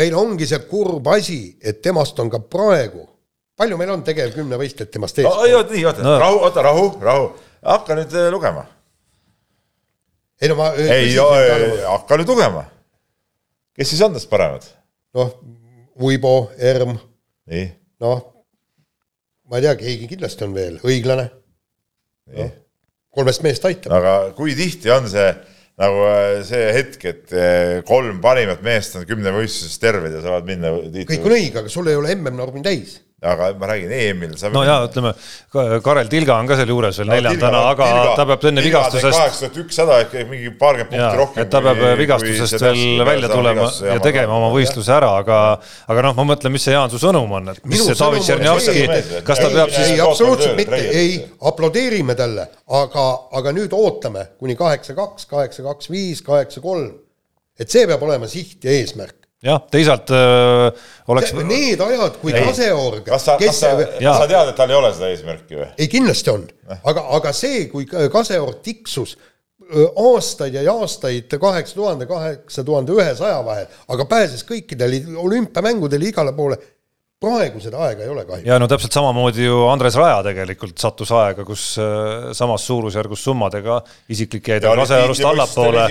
[0.00, 3.06] meil ongi see kurb asi, et temast on ka praegu,
[3.58, 5.46] palju meil on tegevkümnevõistlejaid temast ees no,?
[5.46, 7.30] oota, nii, oota no., rahu, oota, rahu, rahu,
[7.70, 8.66] hakka nüüd äh, lugema.
[10.42, 10.74] ei no ma.
[10.74, 11.14] ei,
[11.86, 12.66] hakka nüüd lugema.
[13.78, 14.66] kes siis on tast paremad?
[15.14, 15.34] noh
[15.98, 16.94] Uibo, Erm.
[18.00, 18.20] noh,
[19.50, 21.28] ma ei tea, keegi kindlasti on veel, õiglane.
[22.30, 22.46] No,
[23.16, 23.96] kolmest meest aitab.
[23.96, 25.28] aga kui tihti on see
[25.80, 30.74] nagu äh, see hetk, et äh, kolm parimat meest on kümnevõistluses terved ja saavad minna.
[31.08, 34.32] kõik on õige, aga sul ei ole MM-normi täis aga ma räägin EM-il.
[34.52, 35.12] no ja ütleme,
[35.84, 39.16] Karel Tilga on ka seal juures veel no, neljandana, aga Tilga, ta peab enne vigastusest.
[39.18, 41.42] kaheksa tuhat ükssada ehk mingi paarkümmend punkti rohkem.
[41.44, 45.42] et ta peab kui, vigastusest veel välja tulema ja tegema oma võistluse ära, aga,
[45.92, 48.88] aga noh, ma mõtlen, mis see Jaan su sõnum on, et mis see David Tšernjavski,
[49.28, 49.92] kas ta peab siis.
[49.92, 51.14] ei, absoluutselt mitte, ei,
[51.52, 52.48] aplodeerime talle,
[52.80, 56.94] aga, aga nüüd ootame kuni kaheksa, kaks, kaheksa, kaks, viis, kaheksa, kolm.
[57.60, 60.68] et see peab olema siht ja eesmärk jah, teisalt öö,
[61.08, 61.32] oleks.
[61.48, 63.04] Need ajad, kui Kaseorg.
[63.08, 65.68] kas sa, kas sa, sa tead, et tal ei ole seda eesmärki või?
[65.76, 66.46] ei, kindlasti on,
[66.80, 69.16] aga, aga see, kui Kaseorg tiksus
[69.70, 76.58] aastaid ja aastaid kaheksa tuhande, kaheksa tuhande ühesaja vahel, aga pääses kõikidele olümpiamängudele igale poole
[77.20, 78.46] praegu seda aega ei ole kahjuks.
[78.48, 83.80] ja no täpselt samamoodi ju Andres Raja tegelikult sattus aega, kus äh, samas suurusjärgus summadega
[84.12, 85.84] isiklik jäi tal kasealust allapoole,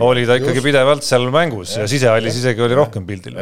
[0.00, 0.68] oli ta ikkagi Just.
[0.70, 3.36] pidevalt seal mängus ja, ja sisehallis isegi oli rohkem pildil.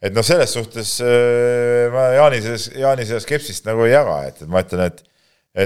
[0.00, 4.40] et noh, selles suhtes äh, ma Jaani selles, Jaani seda skepsist nagu ei jaga, et,
[4.40, 5.04] et ma ütlen, et,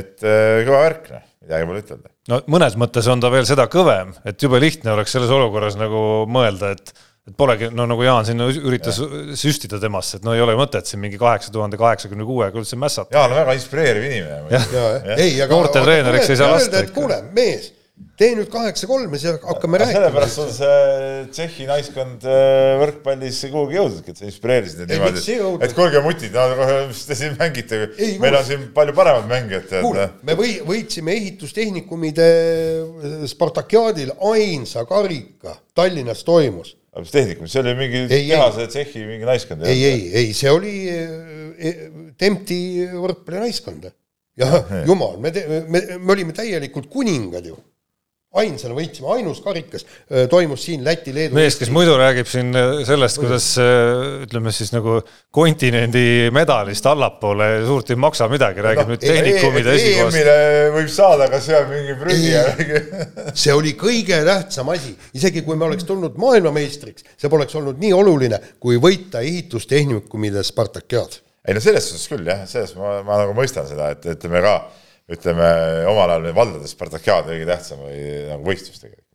[0.01, 2.11] et äh, kõva värk, noh, midagi pole ütelda.
[2.33, 6.27] no mõnes mõttes on ta veel seda kõvem, et jube lihtne oleks selles olukorras nagu
[6.27, 6.91] mõelda, et
[7.29, 9.09] et polegi, no nagu Jaan siin üritas ja.
[9.39, 13.13] süstida temasse, et no ei ole mõtet siin mingi kaheksa tuhande kaheksakümne kuuega üldse mässata.
[13.17, 14.63] Jaan on väga inspireeriv inimene.
[15.17, 16.87] ei, aga noorte treeneriks ei saa lasta.
[16.95, 17.75] kuule, mees
[18.21, 19.99] tee nüüd kaheksa-kolm ja siis hakkame rääkima.
[19.99, 25.77] sellepärast on see Tšehhi naiskond äh, võrkpallis kuhugi jõudnudki, et sa inspireerisid neid niimoodi, et
[25.77, 27.81] kuulge mutid, no mis te siin mängite,
[28.23, 29.73] meil on siin palju paremad mängijad.
[29.85, 32.29] kuule, me või, võitsime ehitustehnikumide
[33.31, 39.65] Spartakiaadil ainsa karika Tallinnas toimus aga mis tehnikum, see oli mingi tehase Tšehhi mingi naiskond?
[39.67, 41.73] ei, ei, ei, see oli e,
[42.21, 42.61] Tempti
[42.93, 43.91] võrkpallinaiskond.
[44.41, 45.33] jah, jumal, me,
[45.69, 47.59] me, me olime täielikult kuningad ju
[48.39, 49.83] ainsana võitsime, ainus karikas
[50.31, 51.35] toimus siin Läti-Leedu.
[51.35, 52.55] mees, kes muidu räägib siin
[52.87, 55.01] sellest, kuidas ütleme siis nagu
[55.35, 60.15] kontinendi medalist allapoole suurt ei maksa midagi, räägib no, nüüd tehnikumide esikohast.
[60.15, 60.37] EM-ile
[60.77, 62.83] võib saada, aga see on mingi prügi järgi.
[63.43, 67.91] see oli kõige tähtsam asi, isegi kui me oleks tulnud maailmameistriks, see poleks olnud nii
[67.97, 71.19] oluline, kui võita ehitustehnikumide Spartakiaad.
[71.49, 74.55] ei no selles suhtes küll jah, selles ma, ma nagu mõistan seda, et ütleme ka
[75.11, 75.51] ütleme
[75.91, 79.07] omal ajal valdades Spartakiaad kõige tähtsam või nagu võistlus tegelikult.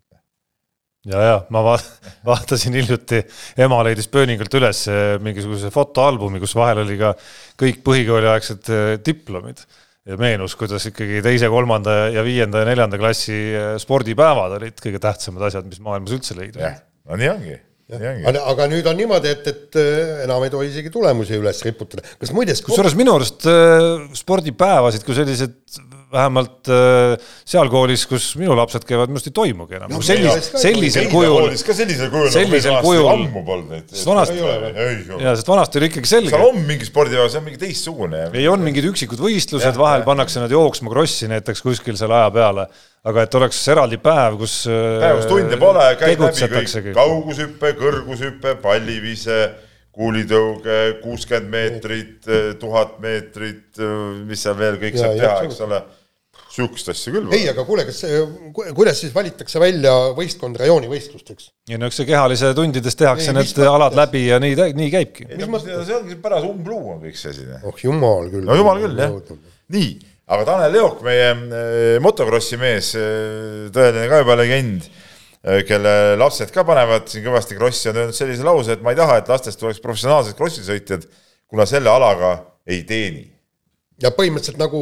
[1.12, 1.76] ja, ja ma va
[2.30, 3.24] vaatasin hiljuti,
[3.66, 4.86] ema leidis pööningult üles
[5.24, 7.16] mingisuguse fotoalbumi, kus vahel oli ka
[7.62, 9.64] kõik põhikooliaegsed eh, diplomid
[10.06, 13.38] ja meenus, kuidas ikkagi teise, kolmanda ja viienda ja neljanda klassi
[13.82, 16.62] spordipäevad olid kõige tähtsamad asjad, mis maailmas üldse leida.
[16.62, 17.56] jah, no nii ongi
[17.94, 19.80] aga, aga nüüd on niimoodi, et, et
[20.26, 22.06] enam ei tohi isegi tulemusi üles riputada.
[22.22, 25.60] kas muideks kusjuures minu arust äh, spordipäevasid kui sellised
[26.16, 30.02] vähemalt äh, seal koolis, kus minu lapsed käivad, minu arust ei toimugi enam no,.
[30.06, 31.52] sellis, sellisel kujul.
[31.68, 32.32] ka sellisel kujul.
[32.34, 33.12] sellisel kujul.
[33.12, 33.92] ammu polnud neid.
[33.92, 36.34] sest vanasti, jaa, sest vanasti oli ikkagi selge.
[36.34, 38.26] seal on mingi spordipäev, see on mingi teistsugune.
[38.34, 42.70] ei, on mingid üksikud võistlused, vahel pannakse nad jooksma krossi näiteks kuskil selle aja peale
[43.06, 44.56] aga et oleks eraldi päev, kus.
[44.66, 49.42] päev, kus tunde pole, käib läbi kõik, kaugushüpe, kõrgushüpe, pallivise,
[49.96, 53.78] kuulitõuge, kuuskümmend meetrit, tuhat meetrit,
[54.26, 55.84] mis seal veel kõik saab teha, eks ole
[56.56, 57.30] sihukest asja küll.
[57.36, 58.02] ei, aga kuule, kas,
[58.78, 61.52] kuidas siis valitakse välja võistkond rajoonivõistlusteks?
[61.70, 64.02] ei no eks see kehalise tundides tehakse ei, need alad mõttes?
[64.02, 65.30] läbi ja nii, nii käibki.
[65.44, 67.48] No, see ongi paras umbluu on kõik see asi.
[67.64, 68.48] oh jumal küll.
[68.48, 69.40] no jumal küll, jah.
[69.76, 69.96] nii
[70.26, 74.88] aga Tanel Leok, meie äh, motokrossi mees, äh, tõeline ka juba legend,
[75.46, 79.00] äh, kelle lapsed ka panevad siin kõvasti krossi, on öelnud sellise lause, et ma ei
[79.00, 81.06] taha, et lastest tuleks professionaalsed krossisõitjad,
[81.52, 83.28] kuna selle alaga ei teeni.
[84.02, 84.80] ja põhimõtteliselt nagu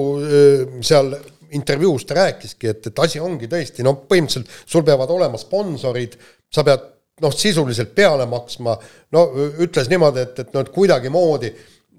[0.82, 1.11] seal
[1.58, 6.18] intervjuus ta rääkiski, et, et asi ongi tõesti, no põhimõtteliselt sul peavad olema sponsorid,
[6.54, 6.89] sa pead
[7.22, 8.76] noh, sisuliselt peale maksma,
[9.14, 9.28] no
[9.64, 11.54] ütles niimoodi, et, et noh, et kuidagimoodi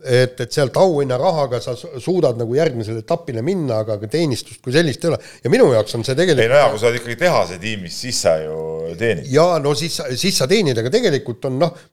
[0.04, 5.04] et, et sealt auhinnarahaga sa suudad nagu järgmisele etapile minna, aga ka teenistust kui sellist
[5.04, 5.18] ei ole.
[5.44, 6.44] ja minu jaoks on see tegelikult.
[6.44, 8.58] ei no jaa, kui sa oled ikkagi tehase tiimis, siis sa ju
[9.00, 9.30] teenid.
[9.32, 11.84] jaa, no siis, siis sa teenid, aga tegelikult on noh,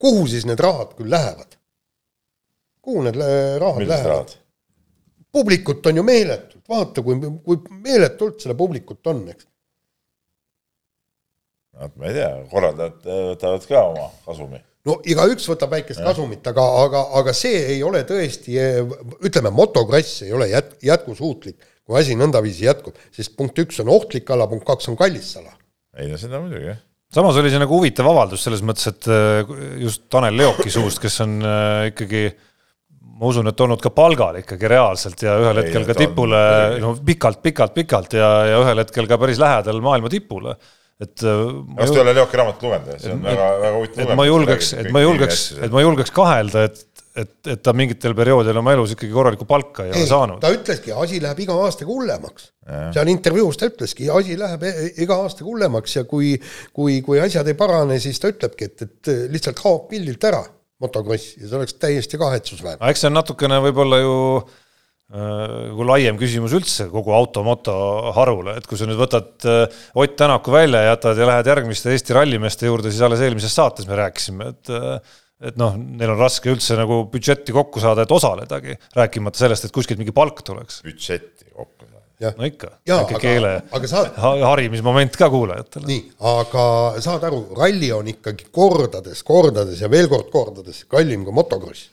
[0.00, 1.58] kuhu siis need rahad küll lähevad?
[2.88, 4.36] kuhu need rahad Millised lähevad?
[5.32, 9.48] publikut on ju meeletult, vaata, kui, kui meeletult seda publikut on, eks.
[11.78, 16.64] no ma ei tea, korraldajad võtavad ka oma kasumi no igaüks võtab väikest kasumit, aga,
[16.84, 18.56] aga, aga see ei ole tõesti,
[19.26, 24.30] ütleme, motokross ei ole jät-, jätkusuutlik, kui asi nõndaviisi jätkub, sest punkt üks on ohtlik
[24.34, 25.54] ala, punkt kaks on kallis ala.
[25.98, 29.52] ei no seda muidugi, jah samas oli see nagu huvitav avaldus selles mõttes, et äh,
[29.80, 32.26] just Tanel Leoki suust, kes on äh, ikkagi
[33.18, 36.42] ma usun, et olnud ka palgal ikkagi reaalselt ja ühel hetkel ei, ka tipule,
[36.82, 40.54] no pikalt, pikalt, pikalt ja, ja ühel hetkel ka päris lähedal maailma tipule
[40.98, 41.40] et äh,
[41.78, 44.04] kas te ei ole Leoki raamatut lugenud, see on et, väga, väga huvitav.
[44.04, 48.16] et ma julgeks, et ma julgeks, et ma julgeks kahelda, et, et, et ta mingitel
[48.18, 50.42] perioodidel oma elus ikkagi korralikku palka ei, ei ole saanud.
[50.42, 52.50] ta ütleski, asi läheb iga aastaga hullemaks.
[52.96, 54.74] seal intervjuus ta ütleski, asi läheb e-,
[55.06, 56.34] iga aastaga hullemaks ja kui,
[56.74, 60.42] kui, kui asjad ei parane, siis ta ütlebki, et, et lihtsalt kaob pildilt ära
[60.82, 62.90] motokross ja see oleks täiesti kahetsusväärne.
[62.90, 64.16] eks see on natukene võib-olla ju
[65.08, 67.72] nagu laiem küsimus üldse kogu automoto
[68.12, 72.12] harule, et kui sa nüüd võtad äh, Ott Tänaku välja jätad ja lähed järgmiste Eesti
[72.12, 75.16] rallimeeste juurde, siis alles eelmises saates me rääkisime, et äh,
[75.48, 79.74] et noh, neil on raske üldse nagu budžetti kokku saada, et osaledagi, rääkimata sellest, et
[79.74, 80.82] kuskilt mingi palk tuleks.
[80.84, 81.87] budžetti kokku.
[82.38, 84.16] No ikka, väike keele aga saad...
[84.18, 85.86] harimismoment ka kuulajatele.
[85.86, 86.64] nii, aga
[87.04, 91.88] saad aru, ralli on ikkagi kordades, kordades ja veel kord kordades kallim kui motokross.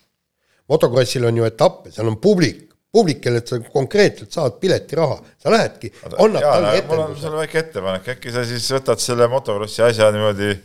[0.72, 2.64] motokrossil on ju etappe, seal on publik,
[2.96, 6.96] publik, kellelt sa konkreetselt saad piletiraha, sa lähedki, annad talle etenduse.
[6.96, 10.56] mul on sulle väike ettepanek, äkki sa siis võtad selle motokrossi asja niimoodi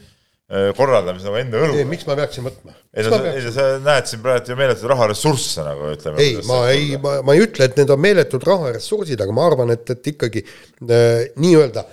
[0.75, 1.85] korraldamise nagu enda õlule.
[1.87, 2.75] miks ma peaksin võtma?
[2.91, 6.25] ei no sa, ei sa näed siin praegu ju meeletuid raharessursse nagu ütleme.
[6.25, 9.71] ei, ma ei, ma, ma ei ütle, et need on meeletud raharessursid, aga ma arvan,
[9.77, 11.87] et, et ikkagi äh, nii-öelda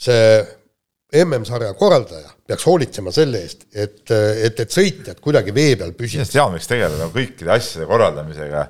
[0.00, 0.22] see
[1.24, 6.30] MM-sarja korraldaja peaks hoolitsema selle eest, et, et, et sõitjad kuidagi vee peal püsiks.
[6.34, 8.64] Jaan võiks tegeleda kõikide asjade korraldamisega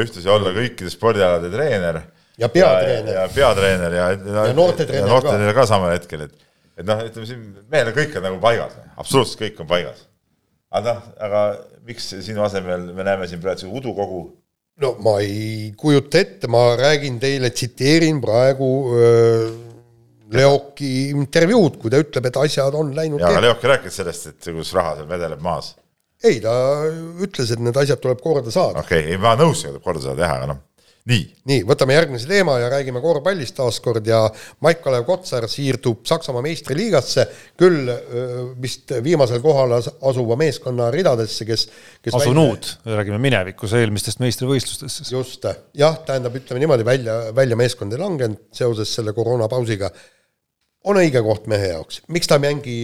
[0.00, 2.00] ühtlasi olla kõikide spordialade treener.
[2.40, 3.14] ja peatreener.
[3.20, 5.54] ja peatreener ja, ja, ja noortetreener noorte ka.
[5.60, 6.45] ka samal hetkel, et,
[6.76, 10.02] et noh, ütleme siin meil on kõik on nagu paigas, absoluutselt kõik on paigas.
[10.76, 11.44] aga noh, aga
[11.86, 14.24] miks sinu asemel me näeme siin praegu udukogu?
[14.82, 19.46] no ma ei kujuta ette, ma räägin teile, tsiteerin praegu öö,
[20.36, 23.22] Leoki intervjuud, kui ta ütleb, et asjad on läinud.
[23.22, 25.76] jaa, aga Leok ei rääkinud sellest, et kus raha seal vedeleb maas
[26.24, 26.54] ei, ta
[27.24, 28.82] ütles, et need asjad tuleb korda saada.
[28.84, 30.62] okei okay,, ei ma nõus, tuleb korda saada jah, aga noh,
[31.10, 31.22] nii.
[31.50, 34.24] nii, võtame järgmise teema ja räägime korvpallist taaskord ja
[34.64, 37.26] Maik-Kalev Kotsar siirdub Saksamaa meistriliigasse,
[37.58, 37.90] küll
[38.62, 41.68] vist viimasel kohal asuva meeskonna ridadesse, kes,
[42.02, 45.14] kes asunud välja..., räägime minevikus eelmistest meistrivõistlustest siis.
[45.14, 45.46] just,
[45.78, 49.92] jah, tähendab, ütleme niimoodi, välja, välja meeskond ei langenud seoses selle koroonapausiga
[50.86, 52.76] on õige koht mehe jaoks, miks ta ei mängi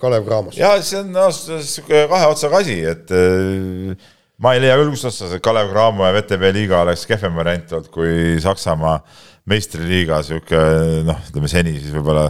[0.00, 0.58] Kalev Cramos?
[0.60, 4.12] ja see on ausalt öeldes niisugune kahe otsaga asi, et äh,
[4.44, 7.72] ma ei leia küll kus otsas, et Kalev Cramo ja VTB liiga oleks kehvem variant
[7.72, 8.98] olnud kui Saksamaa
[9.50, 12.28] meistriliiga, niisugune noh, ütleme seni siis võib-olla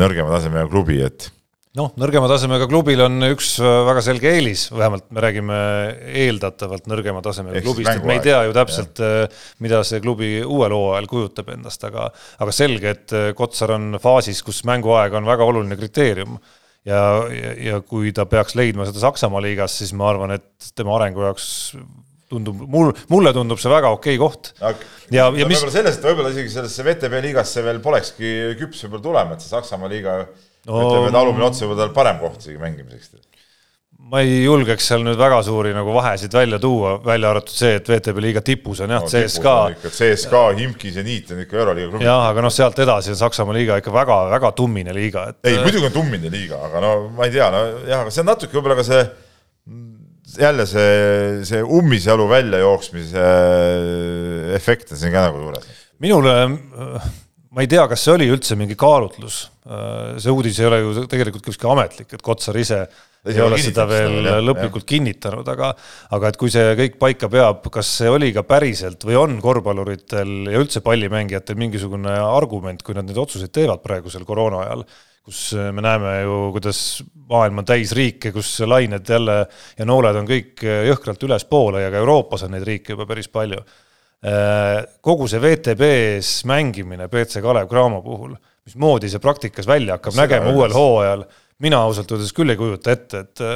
[0.00, 1.28] nõrgema tasemega klubi, et
[1.76, 5.58] noh, nõrgema tasemega klubil on üks väga selge eelis, vähemalt me räägime
[6.24, 9.04] eeldatavalt nõrgema tasemega klubist, et me ei tea ju täpselt,
[9.64, 12.08] mida see klubi uuel hooajal kujutab endast, aga
[12.40, 16.36] aga selge, et Kotsar on faasis, kus mänguaeg on väga oluline kriteerium
[16.88, 17.02] ja,
[17.32, 21.24] ja, ja kui ta peaks leidma seda Saksamaa liigas, siis ma arvan, et tema arengu
[21.26, 21.48] jaoks
[22.32, 24.86] tundub, mul, mulle tundub see väga okei koht okay..
[25.12, 25.58] ja, ja mis.
[25.58, 29.92] võib-olla sellest, võib-olla isegi sellesse VTB liigasse veel polekski küps võib-olla tulema, et see Saksamaa
[29.92, 33.12] liiga no, ütleme, et alumine ots võib-olla tal parem koht isegi mängimiseks
[34.10, 37.88] ma ei julgeks seal nüüd väga suuri nagu vahesid välja tuua, välja arvatud see, et
[37.88, 39.54] VTB liiga tipus on jah no,, CSKA.
[39.86, 42.06] CSKA, Himkis ja Niit on ikka Euroliiga klubid.
[42.08, 45.40] jah, aga noh, sealt edasi on Saksamaa liiga ikka väga-väga tummine liiga, et.
[45.48, 48.30] ei, muidugi on tummine liiga, aga no ma ei tea, no jah, aga see on
[48.32, 49.04] natuke võib-olla ka see
[50.38, 53.24] jälle see, see ummisjalu väljajooksmise
[54.56, 55.70] efekt on siin ka nagu juures.
[56.02, 56.34] minule,
[57.52, 59.44] ma ei tea, kas see oli üldse mingi kaalutlus,
[60.22, 62.84] see uudis ei ole ju tegelikult kuskil ametlik, et Kotsar ise
[63.30, 64.88] ei ole seda veel seda, lõplikult jah.
[64.94, 65.70] kinnitanud, aga,
[66.16, 70.50] aga et kui see kõik paika peab, kas see oli ka päriselt või on korvpalluritel
[70.50, 74.86] ja üldse pallimängijatel mingisugune argument, kui nad neid otsuseid teevad praegusel koroona ajal
[75.22, 76.78] kus me näeme ju, kuidas
[77.30, 79.36] maailm on täis riike, kus lained jälle
[79.78, 83.60] ja nooled on kõik jõhkralt ülespoole ja ka Euroopas on neid riike juba päris palju.
[84.22, 88.34] Äh, kogu see VTB-s mängimine BC Kalev Cramo puhul,
[88.66, 91.24] mismoodi see praktikas välja hakkab Seda nägema uuel hooajal,
[91.62, 93.46] mina ausalt öeldes küll ei kujuta ette, et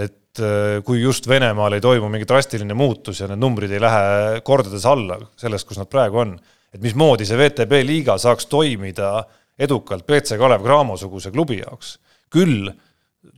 [0.00, 0.40] et
[0.86, 5.16] kui just Venemaal ei toimu mingi drastiline muutus ja need numbrid ei lähe kordades alla
[5.40, 6.36] sellest, kus nad praegu on,
[6.70, 11.98] et mismoodi see VTB liiga saaks toimida äh, edukalt BC Kalev Cramo-suguse klubi jaoks.
[12.30, 12.70] küll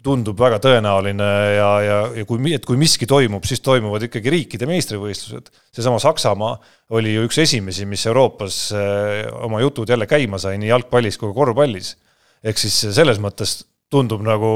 [0.05, 4.69] tundub väga tõenäoline ja, ja, ja kui, et kui miski toimub, siis toimuvad ikkagi riikide
[4.69, 5.49] meistrivõistlused.
[5.75, 6.59] seesama Saksamaa
[6.95, 11.35] oli ju üks esimesi, mis Euroopas eh, oma jutud jälle käima sai nii jalgpallis kui
[11.35, 11.97] korvpallis.
[12.45, 13.63] ehk siis selles mõttes
[13.93, 14.53] tundub nagu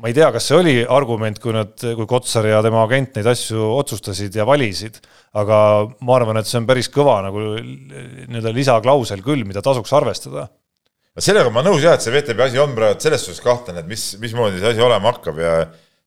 [0.00, 3.28] ma ei tea, kas see oli argument, kui nad, kui Kotsar ja tema agent neid
[3.28, 4.96] asju otsustasid ja valisid,
[5.36, 5.58] aga
[6.00, 10.48] ma arvan, et see on päris kõva nagu nii-öelda lisaklausel küll, mida tasuks arvestada
[11.20, 14.04] sellega ma nõus jah, et see VTB asi on praegu selles suhtes kahtlane, et mis,
[14.22, 15.54] mismoodi see asi olema hakkab ja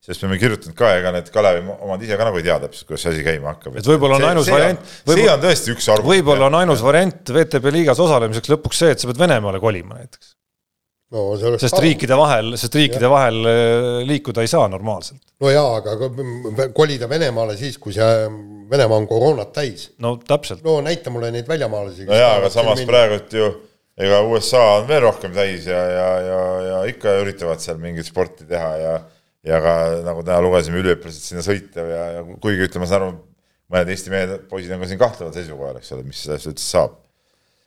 [0.04, 2.86] sellest me oleme kirjutanud ka, ega need Kalevi omad ise ka nagu ei tea täpselt,
[2.88, 3.76] kuidas see asi käima hakkab.
[3.80, 4.94] et võib-olla on ainus see, variant.
[5.08, 6.10] see on tõesti üks argument.
[6.12, 10.34] võib-olla on ainus variant VTB liigas osalemiseks lõpuks see, et sa pead Venemaale kolima näiteks
[11.14, 11.24] no,.
[11.38, 11.86] sest parem.
[11.88, 13.12] riikide vahel, sest riikide ja.
[13.12, 15.22] vahel äh, liikuda ei saa normaalselt.
[15.40, 16.10] no jaa, aga
[16.76, 18.10] kolida Venemaale siis, kui see
[18.70, 19.90] Venemaa on koroonat täis.
[20.02, 20.64] no täpselt.
[20.66, 22.08] no näita mulle neid väljamaalasi.
[22.10, 23.50] no jaa, aga samas praegult ju
[24.04, 26.38] ega USA on veel rohkem täis ja, ja, ja,
[26.68, 28.94] ja ikka üritavad seal mingit sporti teha ja
[29.44, 33.16] ja ka nagu täna lugesime, üliõpilased sinna sõita ja, ja kuigi ütleme, ma saan aru,
[33.72, 36.94] mõned Eesti mehed, poisid on ka siin kahtleval seisukohal, eks ole, mis sellest üldse saab.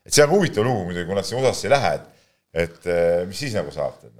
[0.08, 2.17] et see on huvitav lugu muidugi, kui nad sinna USA-sse ei lähe, et,
[2.54, 4.18] et eh, mis siis nagu saab, tead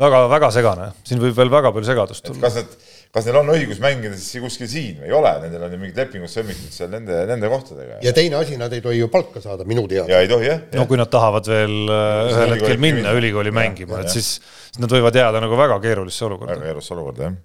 [0.00, 2.42] väga, väga segane, siin võib veel väga palju segadust tulla.
[2.42, 2.76] kas nad,
[3.14, 6.00] kas neil on õigus mängida siis kuskil siin või ei ole, nendel on ju mingid
[6.02, 8.00] lepingud sõlmitud seal nende, nende kohtadega.
[8.02, 10.10] ja teine asi, nad ei tohi ju palka saada minu teada.
[10.10, 10.78] ja ei tohi jah ja..
[10.80, 14.38] no kui nad tahavad veel äh, ühel hetkel minna, ülikooli ja, mängima, et siis,
[14.70, 16.56] siis nad võivad jääda nagu väga keerulisse olukorda.
[16.56, 17.38] väga keerulisse olukorda, jah.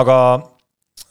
[0.00, 0.16] aga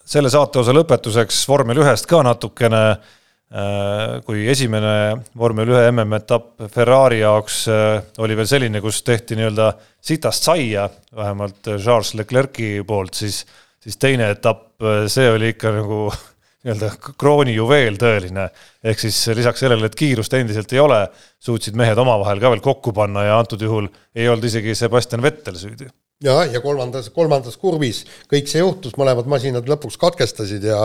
[0.10, 3.19] selle saateosa lõpetuseks vormel ühest ka natukene Äh,
[3.50, 4.92] kui esimene
[5.38, 9.72] vormel ühe MM-etapp Ferrari jaoks äh, oli veel selline, kus tehti nii-öelda
[10.06, 10.84] sitast saia,
[11.18, 13.42] vähemalt Charles Leclerc'i poolt, siis,
[13.82, 16.04] siis teine etapp, äh, see oli ikka nagu
[16.68, 18.50] nii-öelda kroonijuveel tõeline.
[18.86, 21.00] ehk siis lisaks sellele, et kiirust endiselt ei ole,
[21.42, 25.58] suutsid mehed omavahel ka veel kokku panna ja antud juhul ei olnud isegi Sebastian Vettel
[25.58, 25.90] süüdi
[26.24, 30.82] ja, ja kolmandas, kolmandas kurvis kõik see juhtus, mõlemad masinad lõpuks katkestasid ja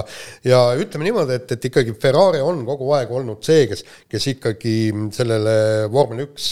[0.46, 4.76] ja ütleme niimoodi, et, et ikkagi Ferrari on kogu aeg olnud see, kes, kes ikkagi
[5.16, 5.56] sellele
[5.92, 6.46] vormel üks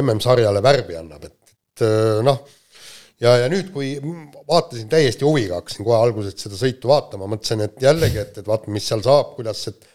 [0.00, 1.86] MM-sarjale värvi annab, et, et
[2.24, 2.42] noh,
[3.20, 3.94] ja, ja nüüd, kui
[4.48, 8.76] vaatasin täiesti huviga, hakkasin kohe algusest seda sõitu vaatama, mõtlesin, et jällegi, et, et vaatame,
[8.76, 9.88] mis seal saab, kuidas, et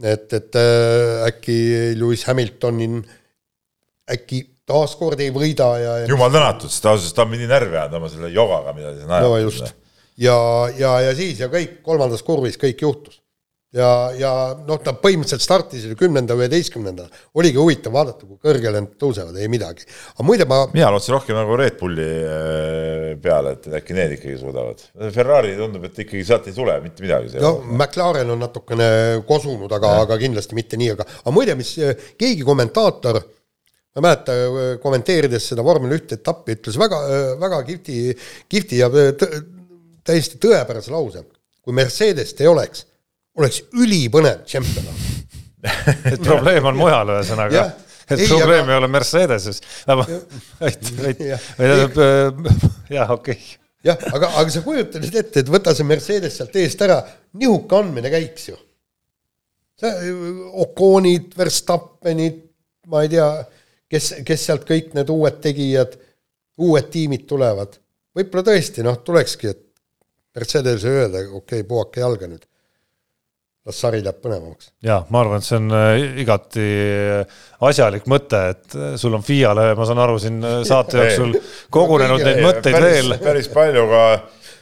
[0.00, 1.56] et, et äh, äkki
[2.00, 3.02] Lewis Hamiltonin
[4.10, 4.38] äkki
[4.70, 8.00] taaskord ei võida ja, ja jumal tänatud, sest ausalt, ta on mind nii närvi ajanud
[8.00, 9.26] oma selle jogaga, mida ta siin ajab.
[9.26, 9.72] no just.
[10.20, 10.36] ja,
[10.78, 13.18] ja, ja siis ja kõik kolmandas kurvis kõik juhtus.
[13.76, 14.30] ja, ja
[14.66, 17.06] noh, ta põhimõtteliselt startis ju kümnenda, üheteistkümnenda,
[17.38, 19.86] oligi huvitav vaadata, kui kõrgele nad tõusevad, ei midagi.
[20.14, 24.38] aga muide ma mina lootsin rohkem nagu Red Bulli äh, peale, et äkki need ikkagi
[24.40, 24.86] suudavad.
[25.14, 27.36] Ferrari tundub, et ikkagi sealt ei tule mitte midagi.
[27.42, 28.88] no McLaren on natukene
[29.28, 33.22] kosunud, aga, aga kindlasti mitte nii, aga, aga muide, mis äh, keegi kommentaator
[33.90, 34.32] ma ei mäleta,
[34.82, 36.98] kommenteerides seda vormel ühte etappi, ütles väga,
[37.42, 37.94] väga kihvti,
[38.50, 38.86] kihvti ja
[40.06, 41.24] täiesti tõepärase lause.
[41.60, 42.86] kui Mercedest ei oleks,
[43.36, 44.96] oleks ülipõnev tšempionat
[46.14, 47.66] et probleem on mujal, ühesõnaga.
[48.08, 49.60] et Ei, probleem aga- ei ole Mercedeses.
[52.90, 53.10] Jah.
[53.14, 53.38] okei
[53.84, 56.98] jah, aga, aga sa kujuta nüüd ette, et võta see Mercedes sealt eest ära,
[57.40, 58.56] nihuke andmine käiks ju.
[59.80, 60.10] see
[60.64, 62.42] Oconid, Verstappenid,
[62.92, 63.28] ma ei tea,
[63.90, 65.96] kes, kes sealt kõik need uued tegijad,
[66.60, 67.78] uued tiimid tulevad.
[68.16, 69.66] võib-olla tõesti noh, tulekski, et
[70.36, 72.46] Mercedesele öelda, okei okay,, puhake jalga nüüd.
[73.66, 74.70] las sari läheb põnevamaks.
[74.82, 76.66] ja ma arvan, et see on äh, igati
[77.68, 81.34] asjalik mõte, et äh, sul on FIA-le, ma saan aru, siin äh, saate jooksul
[81.74, 83.16] kogunenud neid mõtteid päris, veel.
[83.20, 84.04] päris palju ka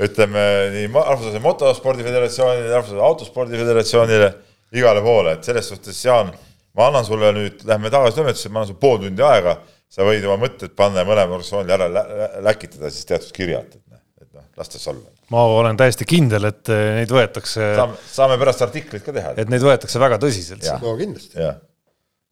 [0.09, 0.43] ütleme
[0.75, 4.33] nii ma- Rahvusvahelise Motospordi Föderatsioonile, Rahvusvahelise Autospordi Föderatsioonile,
[4.79, 6.33] igale poole, et selles suhtes, Jaan,
[6.79, 9.57] ma annan sulle nüüd, lähme tagasi toimetusse, ma annan sulle pool tundi aega,
[9.91, 13.73] sa võid oma mõtted panna ja mõlema organisatsioonile ära lä- lä- läkitada siis teatud kirjad,
[13.75, 15.15] et noh, et noh, las ta olla.
[15.35, 19.35] ma olen täiesti kindel, et äh, neid võetakse, saame, saame pärast artiklit ka teha.
[19.37, 20.69] et neid võetakse väga tõsiselt.
[20.85, 21.35] No kindlasti.
[21.41, 21.59] jah,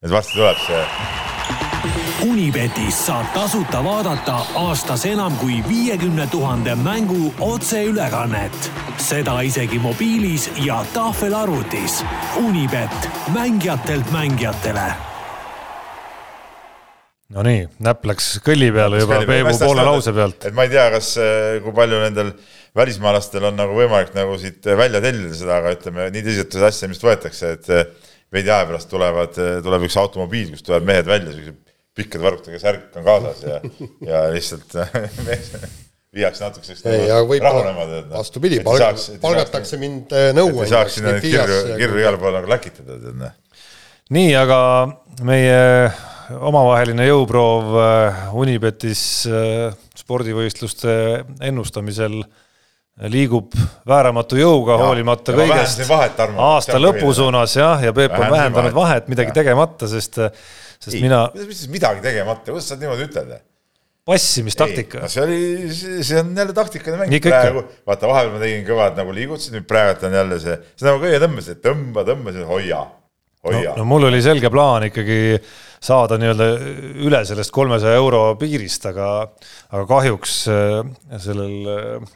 [0.05, 1.26] et varsti tuleb see
[2.27, 8.71] Unibetis saab tasuta vaadata aastas enam kui viiekümne tuhande mängu otseülekannet.
[8.99, 12.05] seda isegi mobiilis ja tahvelarvutis.
[12.37, 14.93] Unibet, mängijatelt mängijatele
[17.37, 20.45] Nonii, näpp läks kõlli peale juba Peebu poole lause pealt.
[20.47, 21.09] et ma ei tea, kas,
[21.65, 22.31] kui palju nendel
[22.77, 27.03] välismaalastel on nagu võimalik nagu siit välja tellida seda, aga ütleme nii tõsiselt asja, mis
[27.03, 29.35] võetakse, et eh, veidi aja pärast tulevad,
[29.67, 31.66] tuleb üks automobiil, kus tulevad mehed välja, siuksed
[31.97, 33.61] pikkade varrukatega särk on kaasas ja,
[34.11, 34.77] ja lihtsalt
[36.17, 36.85] viiakse natukeseks
[37.29, 38.05] võib-olla noh.
[38.15, 40.53] vastupidi, palgatakse mind äh, nõu.
[40.65, 43.35] ei saaks sinna neid kirju, kirju igale poole nagu läkitada, tead noh.
[44.17, 44.61] nii, aga
[45.27, 45.59] meie
[46.37, 50.97] omavaheline jõuproov äh, Unibetis äh, spordivõistluste
[51.45, 52.21] ennustamisel
[53.13, 53.53] liigub
[53.89, 58.73] vääramatu jõuga, hoolimata ja ma kõigest vahet, aasta lõpu suunas jah, ja Peep on vähendanud
[58.77, 59.11] vahet.
[59.13, 59.37] midagi Jah.
[59.43, 60.17] tegemata, sest,
[60.87, 63.37] sest ei, mina, mis midagi tegemata, kuidas sa niimoodi ütled?
[64.07, 65.09] passimistaktika no.
[65.11, 65.39] see oli,
[65.75, 70.07] see on jälle taktikaline mäng praegu, vaata vahepeal ma tegin kõvad nagu liigutused, nüüd praegu
[70.07, 74.07] on jälle see, see nagu köie tõmbas, et tõmba, tõmba, hoia, no, hoia no mul
[74.07, 75.19] oli selge plaan ikkagi
[75.83, 76.49] saada nii-öelda
[77.07, 79.11] üle sellest kolmesaja euro piirist, aga,
[79.75, 80.79] aga kahjuks äh,
[81.27, 82.15] sellel äh,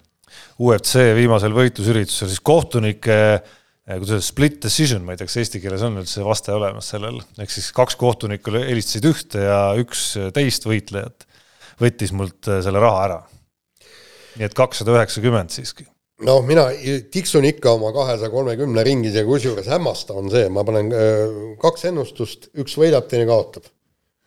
[0.63, 3.57] UFC viimasel võitlusüritusel siis kohtunike äh,
[3.99, 7.19] kuidas öelda, split decision, ma ei tea, kas eesti keeles on üldse vaste olemas sellel,
[7.41, 11.27] ehk siis kaks kohtunikku helistasid ühte ja üks teist võitlejat
[11.81, 13.19] võttis mult äh, selle raha ära.
[14.37, 15.87] nii et kakssada üheksakümmend siiski.
[16.27, 16.69] noh, mina
[17.13, 21.29] tiksun ikka oma kahesaja kolmekümne ringis ja kusjuures hämmastav on see, ma panen öö,
[21.63, 23.69] kaks ennustust, üks võidab, teine kaotab.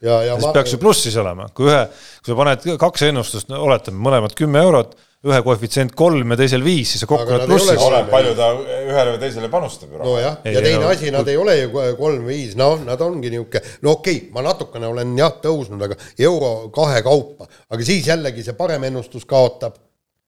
[0.03, 1.81] ja, ja siis peaks ju plussis olema, kui ühe,
[2.21, 6.63] kui sa paned kaks ennustust, no oletame mõlemad kümme eurot, ühe koefitsient kolm ja teisel
[6.65, 7.83] viis, siis sa kokku oled nad ei ole plussis.
[7.85, 10.09] oleneb, palju ta ühele või teisele panustab ju raha.
[10.09, 13.75] nojah, Ei, ja teine no- asi, nad ei ole ju kolm-viis, no nad ongi niisugune,
[13.85, 15.97] no okei okay,, ma natukene olen jah tõusnud, aga
[16.27, 19.79] euro kahe kaupa, aga siis jällegi see parem ennustus kaotab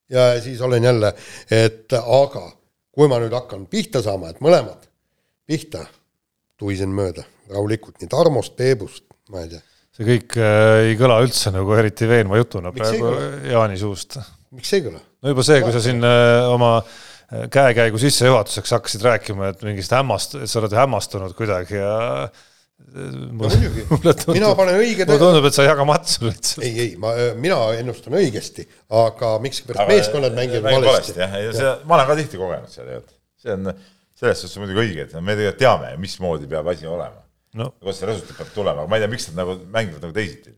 [0.09, 1.11] ja siis olen jälle,
[1.51, 2.47] et aga
[2.95, 4.87] kui ma nüüd hakkan pihta saama, et mõlemad
[5.45, 5.83] pihta,
[6.55, 9.03] tuisen mööda rahulikult nii Tarmost, Peebust,
[9.33, 9.61] ma ei tea,
[9.95, 13.11] see kõik äh, ei kõla üldse nagu eriti veenva jutuna praegu
[13.51, 14.19] Jaani suust.
[14.55, 15.01] miks ei kõla?
[15.01, 19.95] no juba see, kui sa siin äh, oma äh, käekäigu sissejuhatuseks hakkasid rääkima, et mingist
[19.95, 21.95] hämmast, et sa oled hämmastunud kuidagi ja
[22.85, 23.85] no muidugi,
[24.35, 26.63] mina panen õiged mulle tundub, et sa ei jaga matsu lihtsalt.
[26.67, 28.67] ei, ei, ma, mina ennustan õigesti,
[29.01, 31.17] aga miskipärast meeskonnad mängivad valesti.
[31.23, 33.15] jah, ja see, ma olen ka tihti kogenud seda tegelikult.
[33.41, 33.71] see on
[34.15, 37.24] selles suhtes muidugi õige, et me tegelikult teame, mismoodi peab asi olema.
[37.55, 40.15] No kuidas see resultaat peab tulema, aga ma ei tea, miks nad nagu mängivad nagu
[40.15, 40.53] teisiti.